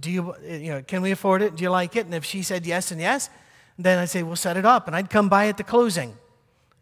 Do 0.00 0.10
you, 0.10 0.34
you 0.44 0.72
know, 0.72 0.82
can 0.82 1.02
we 1.02 1.10
afford 1.12 1.42
it? 1.42 1.56
Do 1.56 1.62
you 1.62 1.70
like 1.70 1.96
it? 1.96 2.06
And 2.06 2.14
if 2.14 2.24
she 2.24 2.42
said 2.42 2.66
yes 2.66 2.90
and 2.90 3.00
yes, 3.00 3.30
then 3.78 3.98
I'd 3.98 4.10
say, 4.10 4.22
We'll 4.22 4.36
set 4.36 4.56
it 4.56 4.64
up. 4.64 4.86
And 4.86 4.96
I'd 4.96 5.10
come 5.10 5.28
by 5.28 5.48
at 5.48 5.56
the 5.56 5.64
closing. 5.64 6.16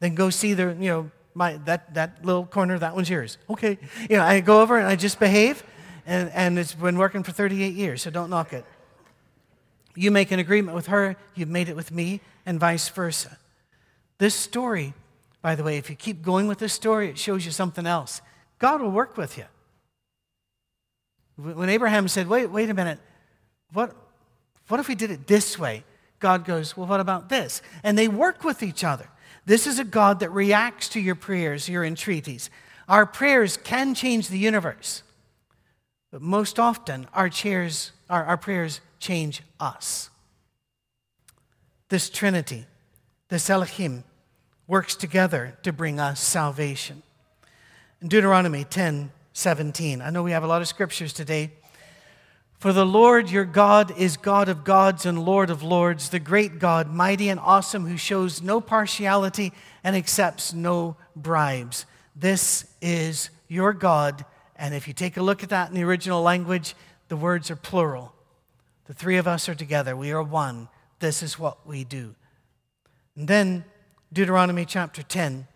Then 0.00 0.14
go 0.14 0.30
see 0.30 0.54
the, 0.54 0.76
you 0.78 0.88
know, 0.88 1.11
my, 1.35 1.59
that, 1.64 1.94
that 1.94 2.24
little 2.24 2.46
corner, 2.46 2.78
that 2.78 2.94
one's 2.94 3.11
yours. 3.11 3.38
Okay. 3.50 3.78
You 4.09 4.16
know, 4.16 4.24
I 4.24 4.40
go 4.40 4.62
over 4.62 4.78
and 4.78 4.87
I 4.87 4.96
just 4.96 5.18
behave 5.18 5.62
and, 6.07 6.30
and 6.33 6.59
it's 6.59 6.74
been 6.74 6.98
working 6.98 7.22
for 7.22 7.33
38 7.33 7.74
years, 7.74 8.02
so 8.02 8.11
don't 8.11 8.30
knock 8.30 8.52
it. 8.52 8.64
You 9.94 10.11
make 10.11 10.33
an 10.33 10.38
agreement 10.38 10.74
with 10.74 10.87
her, 10.88 11.16
you've 11.35 11.48
made 11.48 11.68
it 11.68 11.76
with 11.76 11.92
me, 11.92 12.20
and 12.44 12.59
vice 12.61 12.88
versa. 12.88 13.38
This 14.18 14.35
story, 14.35 14.94
by 15.40 15.54
the 15.54 15.62
way, 15.62 15.76
if 15.78 15.88
you 15.88 15.96
keep 15.96 16.22
going 16.22 16.46
with 16.46 16.59
this 16.59 16.72
story, 16.72 17.09
it 17.09 17.18
shows 17.18 17.44
you 17.46 17.52
something 17.52 17.87
else. 17.87 18.20
God 18.64 18.81
will 18.81 18.92
work 18.92 19.18
with 19.18 19.37
you. 19.37 19.44
When 21.37 21.68
Abraham 21.68 22.09
said, 22.09 22.29
Wait, 22.29 22.46
wait 22.46 22.70
a 22.70 22.72
minute, 22.72 22.98
what, 23.74 23.94
what 24.68 24.81
if 24.81 24.88
we 24.88 24.94
did 24.94 25.11
it 25.11 25.27
this 25.27 25.59
way? 25.59 25.85
God 26.18 26.46
goes, 26.46 26.74
Well, 26.74 26.87
what 26.87 26.98
about 26.98 27.29
this? 27.29 27.61
And 27.83 27.98
they 27.98 28.09
work 28.09 28.42
with 28.42 28.62
each 28.62 28.83
other. 28.83 29.07
This 29.44 29.66
is 29.66 29.79
a 29.79 29.85
God 29.85 30.20
that 30.20 30.31
reacts 30.31 30.88
to 30.88 31.00
your 31.00 31.14
prayers, 31.14 31.68
your 31.68 31.85
entreaties. 31.85 32.48
Our 32.88 33.05
prayers 33.05 33.59
can 33.59 33.94
change 33.94 34.29
the 34.29 34.38
universe. 34.38 35.03
But 36.11 36.22
most 36.22 36.59
often, 36.59 37.07
our, 37.12 37.29
chairs, 37.29 37.92
our, 38.09 38.24
our 38.24 38.38
prayers 38.38 38.81
change 38.98 39.42
us. 39.61 40.09
This 41.90 42.09
Trinity, 42.09 42.64
this 43.29 43.50
Elohim, 43.50 44.05
works 44.66 44.96
together 44.96 45.59
to 45.64 45.70
bring 45.70 46.00
us 46.00 46.18
salvation. 46.18 47.03
In 48.04 48.10
Deuteronomy 48.10 48.64
10 48.64 49.10
17, 49.32 50.02
I 50.02 50.10
know 50.10 50.22
we 50.22 50.32
have 50.32 50.42
a 50.44 50.46
lot 50.46 50.60
of 50.60 50.68
scriptures 50.68 51.14
today. 51.14 51.52
For 52.58 52.70
the 52.70 52.84
Lord 52.84 53.30
your 53.30 53.46
God 53.46 53.96
is 53.96 54.18
God 54.18 54.50
of 54.50 54.62
gods 54.62 55.06
and 55.06 55.24
Lord 55.24 55.48
of 55.48 55.62
lords, 55.62 56.10
the 56.10 56.18
great 56.18 56.58
God, 56.58 56.92
mighty 56.92 57.30
and 57.30 57.40
awesome, 57.40 57.86
who 57.86 57.96
shows 57.96 58.42
no 58.42 58.60
partiality 58.60 59.54
and 59.82 59.96
accepts 59.96 60.52
no 60.52 60.98
bribes. 61.16 61.86
This 62.14 62.66
is 62.82 63.30
your 63.48 63.72
God 63.72 64.26
and 64.56 64.74
if 64.74 64.86
you 64.86 64.92
take 64.92 65.16
a 65.16 65.22
look 65.22 65.42
at 65.42 65.48
that 65.48 65.70
in 65.70 65.74
the 65.74 65.84
original 65.84 66.20
language, 66.20 66.74
the 67.08 67.16
words 67.16 67.50
are 67.50 67.56
plural. 67.56 68.12
The 68.84 68.92
three 68.92 69.16
of 69.16 69.26
us 69.26 69.48
are 69.48 69.54
together. 69.54 69.96
We 69.96 70.12
are 70.12 70.22
one. 70.22 70.68
This 70.98 71.22
is 71.22 71.38
what 71.38 71.66
we 71.66 71.84
do. 71.84 72.14
And 73.16 73.28
then, 73.28 73.64
Deuteronomy 74.12 74.66
chapter 74.66 75.02
10. 75.02 75.46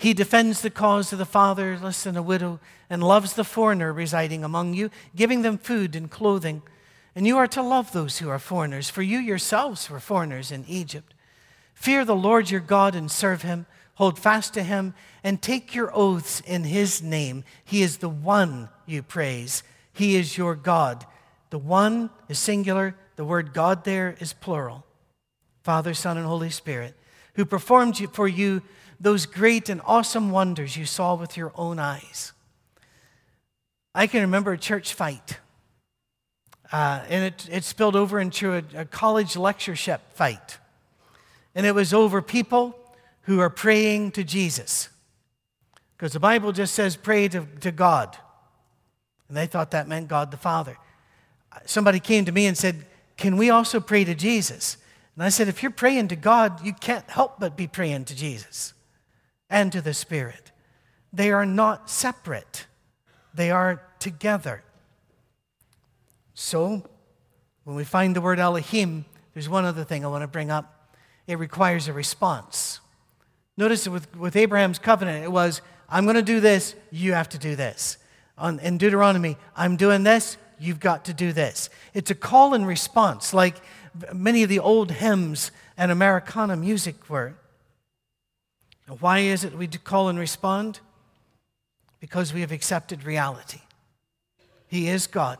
He 0.00 0.14
defends 0.14 0.62
the 0.62 0.70
cause 0.70 1.12
of 1.12 1.18
the 1.18 1.26
fatherless 1.26 2.06
and 2.06 2.16
the 2.16 2.22
widow 2.22 2.58
and 2.88 3.04
loves 3.04 3.34
the 3.34 3.44
foreigner 3.44 3.92
residing 3.92 4.42
among 4.42 4.72
you, 4.72 4.90
giving 5.14 5.42
them 5.42 5.58
food 5.58 5.94
and 5.94 6.10
clothing. 6.10 6.62
And 7.14 7.26
you 7.26 7.36
are 7.36 7.46
to 7.48 7.60
love 7.60 7.92
those 7.92 8.16
who 8.16 8.30
are 8.30 8.38
foreigners, 8.38 8.88
for 8.88 9.02
you 9.02 9.18
yourselves 9.18 9.90
were 9.90 10.00
foreigners 10.00 10.50
in 10.50 10.64
Egypt. 10.66 11.12
Fear 11.74 12.06
the 12.06 12.16
Lord 12.16 12.50
your 12.50 12.62
God 12.62 12.94
and 12.94 13.10
serve 13.10 13.42
him. 13.42 13.66
Hold 13.96 14.18
fast 14.18 14.54
to 14.54 14.62
him 14.62 14.94
and 15.22 15.42
take 15.42 15.74
your 15.74 15.94
oaths 15.94 16.40
in 16.46 16.64
his 16.64 17.02
name. 17.02 17.44
He 17.62 17.82
is 17.82 17.98
the 17.98 18.08
one 18.08 18.70
you 18.86 19.02
praise. 19.02 19.62
He 19.92 20.16
is 20.16 20.38
your 20.38 20.54
God. 20.54 21.04
The 21.50 21.58
one 21.58 22.08
is 22.26 22.38
singular, 22.38 22.96
the 23.16 23.24
word 23.26 23.52
God 23.52 23.84
there 23.84 24.16
is 24.18 24.32
plural. 24.32 24.86
Father, 25.62 25.92
Son, 25.92 26.16
and 26.16 26.24
Holy 26.24 26.48
Spirit, 26.48 26.94
who 27.34 27.44
performed 27.44 27.98
for 28.14 28.26
you 28.26 28.62
those 29.00 29.24
great 29.24 29.68
and 29.70 29.80
awesome 29.86 30.30
wonders 30.30 30.76
you 30.76 30.84
saw 30.84 31.14
with 31.14 31.36
your 31.36 31.52
own 31.56 31.78
eyes. 31.78 32.32
I 33.94 34.06
can 34.06 34.20
remember 34.20 34.52
a 34.52 34.58
church 34.58 34.92
fight, 34.92 35.38
uh, 36.70 37.02
and 37.08 37.24
it, 37.24 37.48
it 37.50 37.64
spilled 37.64 37.96
over 37.96 38.20
into 38.20 38.52
a, 38.52 38.62
a 38.74 38.84
college 38.84 39.36
lectureship 39.36 40.00
fight. 40.12 40.58
And 41.54 41.66
it 41.66 41.74
was 41.74 41.92
over 41.92 42.22
people 42.22 42.78
who 43.22 43.40
are 43.40 43.50
praying 43.50 44.12
to 44.12 44.22
Jesus. 44.22 44.88
Because 45.96 46.12
the 46.12 46.20
Bible 46.20 46.52
just 46.52 46.74
says 46.74 46.94
pray 46.94 47.26
to, 47.28 47.46
to 47.60 47.72
God. 47.72 48.16
And 49.28 49.36
they 49.36 49.46
thought 49.46 49.72
that 49.72 49.88
meant 49.88 50.06
God 50.08 50.30
the 50.30 50.36
Father. 50.36 50.76
Somebody 51.64 51.98
came 51.98 52.24
to 52.26 52.32
me 52.32 52.46
and 52.46 52.56
said, 52.56 52.86
Can 53.16 53.36
we 53.36 53.50
also 53.50 53.80
pray 53.80 54.04
to 54.04 54.14
Jesus? 54.14 54.76
And 55.16 55.24
I 55.24 55.30
said, 55.30 55.48
If 55.48 55.62
you're 55.62 55.72
praying 55.72 56.08
to 56.08 56.16
God, 56.16 56.64
you 56.64 56.72
can't 56.72 57.08
help 57.10 57.40
but 57.40 57.56
be 57.56 57.66
praying 57.66 58.04
to 58.06 58.14
Jesus 58.14 58.74
and 59.50 59.72
to 59.72 59.80
the 59.80 59.92
Spirit. 59.92 60.52
They 61.12 61.32
are 61.32 61.44
not 61.44 61.90
separate, 61.90 62.66
they 63.34 63.50
are 63.50 63.82
together. 63.98 64.62
So, 66.34 66.88
when 67.64 67.76
we 67.76 67.84
find 67.84 68.16
the 68.16 68.20
word 68.20 68.38
Elohim, 68.38 69.04
there's 69.34 69.48
one 69.48 69.64
other 69.64 69.84
thing 69.84 70.04
I 70.04 70.08
want 70.08 70.22
to 70.22 70.28
bring 70.28 70.50
up. 70.50 70.96
It 71.26 71.38
requires 71.38 71.86
a 71.86 71.92
response. 71.92 72.80
Notice 73.56 73.86
with, 73.86 74.16
with 74.16 74.36
Abraham's 74.36 74.78
covenant, 74.78 75.22
it 75.22 75.30
was, 75.30 75.60
I'm 75.88 76.04
going 76.04 76.16
to 76.16 76.22
do 76.22 76.40
this, 76.40 76.74
you 76.90 77.12
have 77.12 77.28
to 77.30 77.38
do 77.38 77.56
this. 77.56 77.98
On, 78.38 78.58
in 78.60 78.78
Deuteronomy, 78.78 79.36
I'm 79.54 79.76
doing 79.76 80.02
this, 80.02 80.38
you've 80.58 80.80
got 80.80 81.04
to 81.06 81.12
do 81.12 81.32
this. 81.32 81.68
It's 81.92 82.10
a 82.10 82.14
call 82.14 82.54
and 82.54 82.66
response, 82.66 83.34
like 83.34 83.56
many 84.14 84.42
of 84.42 84.48
the 84.48 84.60
old 84.60 84.90
hymns 84.92 85.50
and 85.76 85.90
Americana 85.90 86.56
music 86.56 87.10
were. 87.10 87.34
Why 88.98 89.20
is 89.20 89.44
it 89.44 89.56
we 89.56 89.68
call 89.68 90.08
and 90.08 90.18
respond? 90.18 90.80
Because 92.00 92.32
we 92.32 92.40
have 92.40 92.52
accepted 92.52 93.04
reality. 93.04 93.60
He 94.66 94.88
is 94.88 95.06
God, 95.06 95.38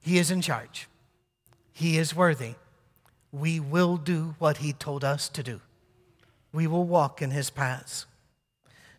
He 0.00 0.18
is 0.18 0.30
in 0.30 0.40
charge, 0.40 0.88
He 1.72 1.98
is 1.98 2.14
worthy. 2.14 2.54
We 3.32 3.58
will 3.58 3.96
do 3.96 4.36
what 4.38 4.58
He 4.58 4.72
told 4.72 5.02
us 5.02 5.28
to 5.30 5.42
do 5.42 5.60
we 6.54 6.66
will 6.68 6.84
walk 6.84 7.20
in 7.20 7.32
his 7.32 7.50
paths. 7.50 8.06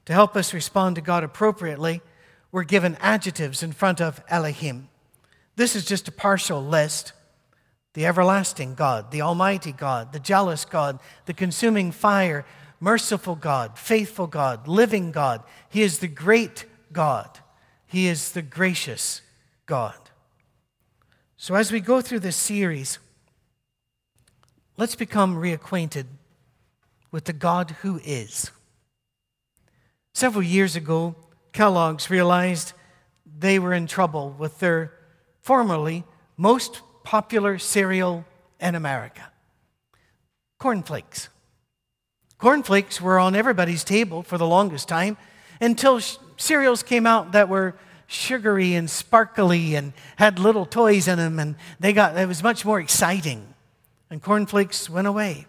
To 0.05 0.13
help 0.13 0.35
us 0.35 0.53
respond 0.53 0.97
to 0.97 1.01
God 1.01 1.23
appropriately, 1.23 2.01
we're 2.51 2.63
given 2.63 2.97
adjectives 2.99 3.63
in 3.63 3.71
front 3.71 4.01
of 4.01 4.21
Elohim. 4.29 4.89
This 5.55 5.75
is 5.75 5.85
just 5.85 6.07
a 6.07 6.11
partial 6.11 6.61
list. 6.61 7.13
The 7.93 8.05
everlasting 8.05 8.75
God, 8.75 9.09
the 9.11 9.21
Almighty 9.21 9.71
God, 9.71 10.11
the 10.11 10.19
jealous 10.19 10.65
God, 10.65 10.99
the 11.27 11.33
consuming 11.33 11.93
fire, 11.93 12.45
merciful 12.79 13.35
God, 13.35 13.77
faithful 13.77 14.27
God, 14.27 14.67
living 14.67 15.11
God. 15.11 15.43
He 15.69 15.81
is 15.81 15.99
the 15.99 16.07
great 16.07 16.65
God. 16.91 17.39
He 17.85 18.07
is 18.07 18.31
the 18.31 18.41
gracious 18.41 19.21
God. 19.65 19.95
So, 21.37 21.55
as 21.55 21.71
we 21.71 21.79
go 21.79 22.01
through 22.01 22.21
this 22.21 22.35
series, 22.35 22.99
let's 24.77 24.95
become 24.95 25.35
reacquainted 25.35 26.05
with 27.11 27.25
the 27.25 27.33
God 27.33 27.71
who 27.81 27.99
is. 28.03 28.51
Several 30.13 30.43
years 30.43 30.75
ago, 30.75 31.15
Kellogg's 31.51 32.09
realized 32.09 32.73
they 33.37 33.59
were 33.59 33.73
in 33.73 33.87
trouble 33.87 34.35
with 34.37 34.59
their 34.59 34.93
formerly 35.41 36.03
most 36.37 36.81
popular 37.03 37.57
cereal 37.59 38.25
in 38.59 38.75
America 38.75 39.31
cornflakes. 40.65 41.29
Cornflakes 42.37 42.99
were 42.99 43.19
on 43.19 43.35
everybody's 43.35 43.83
table 43.83 44.23
for 44.23 44.37
the 44.37 44.47
longest 44.47 44.87
time 44.87 45.17
until 45.61 45.99
sh- 45.99 46.17
cereals 46.37 46.83
came 46.83 47.07
out 47.07 47.31
that 47.31 47.49
were 47.49 47.75
sugary 48.07 48.75
and 48.75 48.89
sparkly 48.89 49.75
and 49.75 49.93
had 50.17 50.37
little 50.37 50.65
toys 50.65 51.07
in 51.07 51.17
them, 51.17 51.39
and 51.39 51.55
they 51.79 51.93
got 51.93 52.17
it 52.17 52.27
was 52.27 52.43
much 52.43 52.65
more 52.65 52.79
exciting. 52.79 53.53
And 54.09 54.21
cornflakes 54.21 54.89
went 54.89 55.07
away. 55.07 55.47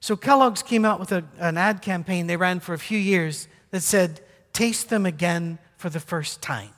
So 0.00 0.16
Kellogg's 0.16 0.62
came 0.62 0.84
out 0.84 1.00
with 1.00 1.12
a, 1.12 1.24
an 1.38 1.58
ad 1.58 1.82
campaign 1.82 2.26
they 2.26 2.36
ran 2.36 2.60
for 2.60 2.72
a 2.72 2.78
few 2.78 2.98
years 2.98 3.48
that 3.70 3.82
said, 3.82 4.20
Taste 4.52 4.88
them 4.88 5.06
again 5.06 5.58
for 5.76 5.90
the 5.90 6.00
first 6.00 6.40
time. 6.40 6.70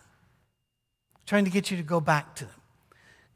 Trying 1.27 1.45
to 1.45 1.51
get 1.51 1.71
you 1.71 1.77
to 1.77 1.83
go 1.83 2.01
back 2.01 2.35
to 2.37 2.45
them. 2.45 2.55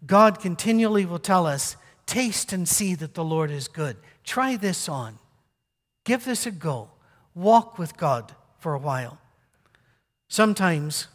God 0.06 0.40
continually 0.40 1.06
will 1.06 1.18
tell 1.18 1.46
us, 1.46 1.76
Taste 2.06 2.52
and 2.52 2.68
see 2.68 2.94
that 2.96 3.14
the 3.14 3.24
Lord 3.24 3.50
is 3.50 3.68
good. 3.68 3.96
Try 4.24 4.56
this 4.56 4.88
on. 4.88 5.18
Give 6.04 6.24
this 6.24 6.46
a 6.46 6.50
go. 6.50 6.90
Walk 7.34 7.78
with 7.78 7.96
God 7.96 8.32
for 8.58 8.74
a 8.74 8.78
while. 8.78 9.18
Sometimes 10.28 11.08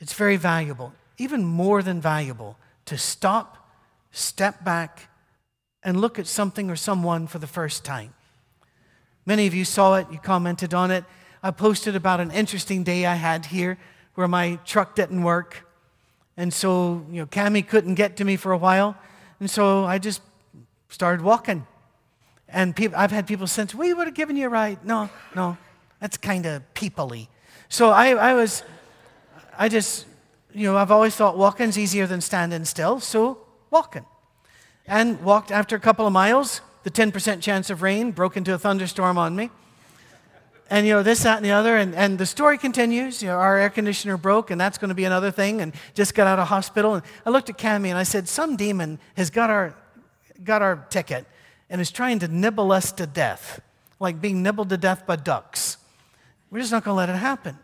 it's 0.00 0.12
very 0.12 0.36
valuable, 0.36 0.92
even 1.18 1.44
more 1.44 1.82
than 1.82 2.00
valuable, 2.00 2.56
to 2.86 2.98
stop, 2.98 3.68
step 4.10 4.64
back, 4.64 5.08
and 5.82 6.00
look 6.00 6.18
at 6.18 6.26
something 6.26 6.70
or 6.70 6.76
someone 6.76 7.26
for 7.26 7.38
the 7.38 7.46
first 7.46 7.84
time. 7.84 8.12
Many 9.24 9.46
of 9.46 9.54
you 9.54 9.64
saw 9.64 9.96
it, 9.96 10.06
you 10.10 10.18
commented 10.18 10.74
on 10.74 10.90
it. 10.90 11.04
I 11.42 11.50
posted 11.50 11.96
about 11.96 12.20
an 12.20 12.30
interesting 12.30 12.82
day 12.82 13.06
I 13.06 13.14
had 13.14 13.46
here 13.46 13.78
where 14.14 14.28
my 14.28 14.56
truck 14.64 14.94
didn't 14.94 15.22
work. 15.22 15.66
And 16.36 16.52
so, 16.52 17.04
you 17.10 17.20
know, 17.20 17.26
Cami 17.26 17.66
couldn't 17.66 17.94
get 17.94 18.16
to 18.16 18.24
me 18.24 18.36
for 18.36 18.52
a 18.52 18.58
while. 18.58 18.96
And 19.40 19.50
so 19.50 19.84
I 19.84 19.98
just 19.98 20.22
started 20.88 21.24
walking. 21.24 21.66
And 22.48 22.74
people, 22.76 22.96
I've 22.98 23.10
had 23.10 23.26
people 23.26 23.46
since, 23.46 23.74
we 23.74 23.92
would 23.92 24.06
have 24.06 24.14
given 24.14 24.36
you 24.36 24.46
a 24.46 24.48
ride. 24.48 24.84
No, 24.84 25.10
no, 25.34 25.56
that's 26.00 26.16
kind 26.16 26.46
of 26.46 26.62
peoply. 26.74 27.28
So 27.68 27.90
I, 27.90 28.10
I 28.10 28.34
was, 28.34 28.62
I 29.58 29.68
just, 29.68 30.06
you 30.54 30.64
know, 30.64 30.76
I've 30.76 30.90
always 30.90 31.16
thought 31.16 31.36
walking's 31.36 31.76
easier 31.76 32.06
than 32.06 32.20
standing 32.20 32.64
still, 32.64 33.00
so 33.00 33.38
walking. 33.70 34.04
And 34.86 35.20
walked 35.22 35.50
after 35.50 35.74
a 35.74 35.80
couple 35.80 36.06
of 36.06 36.12
miles, 36.12 36.60
the 36.84 36.90
10% 36.90 37.40
chance 37.40 37.68
of 37.70 37.82
rain 37.82 38.12
broke 38.12 38.36
into 38.36 38.54
a 38.54 38.58
thunderstorm 38.58 39.18
on 39.18 39.34
me. 39.34 39.50
And, 40.70 40.86
you 40.86 40.94
know, 40.94 41.02
this, 41.02 41.22
that, 41.22 41.36
and 41.36 41.44
the 41.44 41.50
other. 41.50 41.76
And, 41.76 41.94
and 41.94 42.18
the 42.18 42.26
story 42.26 42.58
continues. 42.58 43.22
You 43.22 43.28
know, 43.28 43.36
our 43.36 43.56
air 43.56 43.70
conditioner 43.70 44.16
broke, 44.16 44.50
and 44.50 44.60
that's 44.60 44.78
going 44.78 44.88
to 44.88 44.94
be 44.94 45.04
another 45.04 45.30
thing. 45.30 45.60
And 45.60 45.72
just 45.94 46.14
got 46.14 46.26
out 46.26 46.38
of 46.38 46.48
hospital. 46.48 46.94
And 46.94 47.04
I 47.24 47.30
looked 47.30 47.50
at 47.50 47.58
Cami 47.58 47.88
and 47.88 47.98
I 47.98 48.02
said, 48.02 48.28
Some 48.28 48.56
demon 48.56 48.98
has 49.16 49.30
got 49.30 49.48
our, 49.48 49.74
got 50.42 50.62
our 50.62 50.84
ticket 50.90 51.26
and 51.68 51.80
is 51.80 51.90
trying 51.90 52.18
to 52.20 52.28
nibble 52.28 52.72
us 52.72 52.92
to 52.92 53.06
death, 53.06 53.60
like 53.98 54.20
being 54.20 54.42
nibbled 54.42 54.68
to 54.70 54.76
death 54.76 55.06
by 55.06 55.16
ducks. 55.16 55.76
We're 56.50 56.60
just 56.60 56.72
not 56.72 56.84
going 56.84 56.94
to 56.94 56.98
let 56.98 57.08
it 57.08 57.18
happen. 57.18 57.58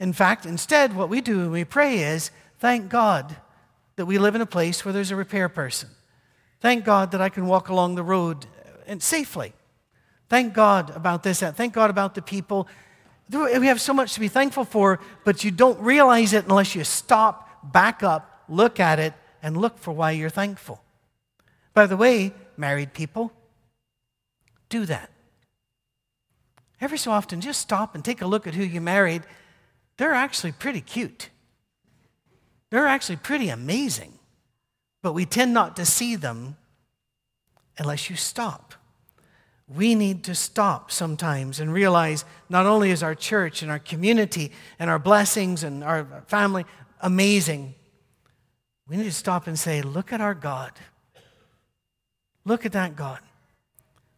In 0.00 0.12
fact, 0.12 0.46
instead, 0.46 0.94
what 0.94 1.08
we 1.08 1.20
do 1.20 1.38
when 1.38 1.50
we 1.50 1.64
pray 1.64 1.98
is 1.98 2.30
thank 2.60 2.88
God 2.88 3.36
that 3.96 4.06
we 4.06 4.18
live 4.18 4.34
in 4.34 4.40
a 4.40 4.46
place 4.46 4.84
where 4.84 4.92
there's 4.92 5.10
a 5.10 5.16
repair 5.16 5.48
person. 5.48 5.88
Thank 6.60 6.84
God 6.84 7.10
that 7.10 7.20
I 7.20 7.28
can 7.28 7.46
walk 7.46 7.68
along 7.68 7.96
the 7.96 8.02
road 8.02 8.46
uh, 8.46 8.70
and 8.86 9.02
safely. 9.02 9.52
Thank 10.28 10.54
God 10.54 10.94
about 10.94 11.22
this. 11.22 11.40
Thank 11.40 11.72
God 11.72 11.90
about 11.90 12.14
the 12.14 12.22
people. 12.22 12.68
Uh, 13.32 13.48
we 13.58 13.66
have 13.66 13.80
so 13.80 13.92
much 13.92 14.14
to 14.14 14.20
be 14.20 14.28
thankful 14.28 14.64
for, 14.64 15.00
but 15.24 15.42
you 15.42 15.50
don't 15.50 15.78
realize 15.80 16.32
it 16.32 16.44
unless 16.44 16.74
you 16.74 16.84
stop, 16.84 17.72
back 17.72 18.02
up, 18.02 18.44
look 18.48 18.78
at 18.78 18.98
it, 18.98 19.14
and 19.42 19.56
look 19.56 19.78
for 19.78 19.92
why 19.92 20.12
you're 20.12 20.30
thankful. 20.30 20.82
By 21.74 21.86
the 21.86 21.96
way, 21.96 22.32
married 22.58 22.92
people, 22.92 23.32
do 24.68 24.84
that. 24.86 25.10
Every 26.80 26.98
so 26.98 27.10
often, 27.10 27.40
just 27.40 27.60
stop 27.60 27.94
and 27.94 28.04
take 28.04 28.22
a 28.22 28.26
look 28.26 28.46
at 28.46 28.54
who 28.54 28.62
you 28.62 28.80
married. 28.80 29.22
They're 29.96 30.12
actually 30.12 30.52
pretty 30.52 30.80
cute. 30.80 31.30
They're 32.70 32.86
actually 32.86 33.16
pretty 33.16 33.48
amazing. 33.48 34.12
But 35.02 35.12
we 35.12 35.24
tend 35.24 35.54
not 35.54 35.76
to 35.76 35.84
see 35.84 36.16
them 36.16 36.56
unless 37.78 38.10
you 38.10 38.16
stop. 38.16 38.74
We 39.66 39.94
need 39.94 40.24
to 40.24 40.34
stop 40.34 40.90
sometimes 40.90 41.60
and 41.60 41.72
realize 41.72 42.24
not 42.48 42.66
only 42.66 42.90
is 42.90 43.02
our 43.02 43.14
church 43.14 43.62
and 43.62 43.70
our 43.70 43.78
community 43.78 44.52
and 44.78 44.88
our 44.88 44.98
blessings 44.98 45.62
and 45.62 45.84
our 45.84 46.24
family 46.26 46.64
amazing, 47.00 47.74
we 48.88 48.96
need 48.96 49.04
to 49.04 49.12
stop 49.12 49.46
and 49.46 49.58
say, 49.58 49.82
Look 49.82 50.12
at 50.12 50.20
our 50.20 50.34
God. 50.34 50.72
Look 52.48 52.64
at 52.64 52.72
that 52.72 52.96
God. 52.96 53.18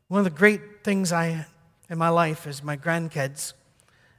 One 0.07 0.21
of 0.21 0.25
the 0.25 0.31
great 0.31 0.85
things 0.85 1.11
I 1.11 1.47
in 1.88 1.99
my 1.99 2.11
life 2.11 2.47
is 2.47 2.62
my 2.62 2.77
grandkids. 2.77 3.55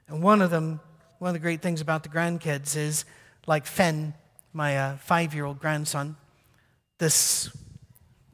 And 0.09 0.21
one 0.21 0.41
of 0.41 0.51
them, 0.51 0.81
one 1.19 1.29
of 1.29 1.33
the 1.33 1.39
great 1.39 1.61
things 1.61 1.79
about 1.79 2.03
the 2.03 2.09
grandkids 2.09 2.75
is 2.75 3.05
like 3.47 3.65
Fen, 3.65 4.13
my 4.51 4.77
uh, 4.77 4.97
five 4.97 5.33
year 5.33 5.45
old 5.45 5.59
grandson. 5.59 6.17
This 6.97 7.55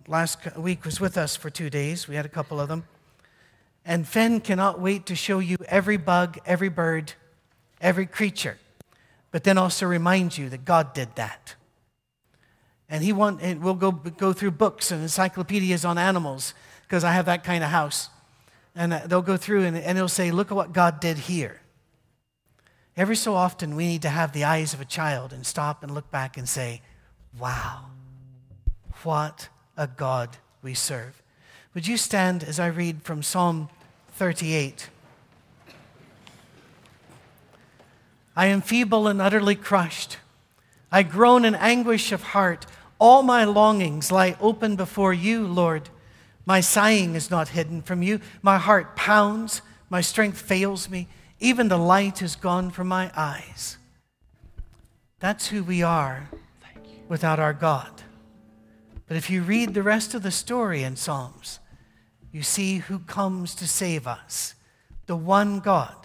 last 0.08 0.58
week 0.58 0.84
was 0.84 1.00
with 1.00 1.16
us 1.16 1.36
for 1.36 1.52
two 1.52 1.70
days. 1.70 2.08
We 2.08 2.16
had 2.16 2.26
a 2.26 2.30
couple 2.30 2.60
of 2.60 2.70
them. 2.70 2.88
And 3.86 4.08
Fen 4.08 4.42
cannot 4.42 4.80
wait 4.82 5.06
to 5.06 5.16
show 5.16 5.38
you 5.38 5.58
every 5.68 5.98
bug, 5.98 6.40
every 6.44 6.70
bird, 6.70 7.14
every 7.80 8.08
creature, 8.08 8.58
but 9.30 9.44
then 9.44 9.60
also 9.60 9.86
remind 9.86 10.40
you 10.40 10.50
that 10.50 10.66
God 10.66 10.96
did 10.96 11.16
that. 11.18 11.54
And 12.90 13.04
he 13.04 13.12
want, 13.12 13.42
and 13.42 13.62
we'll 13.62 13.74
go, 13.74 13.92
go 13.92 14.32
through 14.34 14.52
books 14.52 14.92
and 14.92 15.02
encyclopedias 15.02 15.84
on 15.84 15.98
animals 15.98 16.54
because 16.84 17.04
I 17.04 17.12
have 17.12 17.26
that 17.26 17.44
kind 17.44 17.64
of 17.64 17.70
house. 17.70 18.10
And 18.76 18.94
uh, 18.94 19.02
they'll 19.08 19.22
go 19.22 19.38
through 19.38 19.64
and, 19.64 19.78
and 19.78 19.98
they'll 19.98 20.08
say, 20.08 20.32
Look 20.32 20.52
at 20.52 20.56
what 20.56 20.72
God 20.72 21.00
did 21.00 21.18
here. 21.18 21.62
Every 22.96 23.16
so 23.16 23.36
often, 23.36 23.76
we 23.76 23.86
need 23.86 24.02
to 24.04 24.10
have 24.10 24.32
the 24.32 24.44
eyes 24.44 24.74
of 24.74 24.82
a 24.82 24.86
child 24.86 25.34
and 25.34 25.46
stop 25.46 25.84
and 25.84 25.94
look 25.94 26.10
back 26.12 26.38
and 26.38 26.48
say, 26.48 26.82
Wow, 27.38 27.86
what 29.04 29.50
a 29.76 29.88
God 29.88 30.38
we 30.62 30.74
serve. 30.74 31.22
Would 31.74 31.88
you 31.88 31.98
stand 31.98 32.44
as 32.44 32.60
I 32.60 32.68
read 32.68 33.04
from 33.04 33.22
Psalm 33.22 33.70
38? 34.14 34.90
I 38.36 38.46
am 38.48 38.62
feeble 38.62 39.08
and 39.08 39.22
utterly 39.22 39.56
crushed. 39.56 40.18
I 40.92 41.04
groan 41.04 41.46
in 41.46 41.56
anguish 41.56 42.12
of 42.12 42.24
heart. 42.24 42.66
All 43.00 43.24
my 43.24 43.44
longings 43.44 44.12
lie 44.12 44.36
open 44.40 44.76
before 44.76 45.14
you, 45.14 45.46
Lord. 45.46 45.90
My 46.46 46.62
sighing 46.62 47.16
is 47.16 47.30
not 47.30 47.50
hidden 47.50 47.82
from 47.82 48.02
you. 48.02 48.22
My 48.42 48.58
heart 48.58 48.96
pounds. 48.96 49.62
My 49.90 50.02
strength 50.02 50.40
fails 50.40 50.90
me. 50.90 51.08
Even 51.40 51.68
the 51.68 51.78
light 51.78 52.22
is 52.22 52.36
gone 52.36 52.72
from 52.72 52.88
my 52.88 53.12
eyes. 53.16 53.78
That's 55.20 55.48
who 55.48 55.64
we 55.64 55.84
are 55.84 56.30
without 57.08 57.40
our 57.40 57.54
God. 57.54 58.04
But 59.08 59.18
if 59.18 59.30
you 59.30 59.42
read 59.42 59.74
the 59.74 59.84
rest 59.84 60.14
of 60.14 60.24
the 60.24 60.32
story 60.32 60.84
in 60.84 60.96
Psalms, 60.96 61.60
you 62.32 62.44
see 62.44 62.78
who 62.78 63.00
comes 63.00 63.56
to 63.56 63.68
save 63.68 64.06
us 64.06 64.54
the 65.06 65.16
one 65.16 65.60
God, 65.62 65.96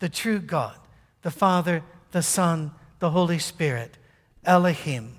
the 0.00 0.08
true 0.08 0.40
God, 0.40 0.76
the 1.22 1.30
Father, 1.30 1.82
the 2.10 2.22
Son, 2.22 2.72
the 2.98 3.10
Holy 3.10 3.38
Spirit, 3.38 3.96
Elohim 4.44 5.18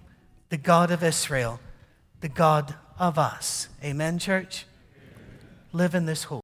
the 0.50 0.58
God 0.58 0.90
of 0.92 1.04
Israel, 1.04 1.60
the 2.22 2.30
God 2.30 2.76
of 2.98 3.18
us. 3.18 3.70
Amen, 3.84 4.20
church? 4.20 4.66
Live 5.72 5.94
in 5.94 6.06
this 6.06 6.26
hope. 6.26 6.38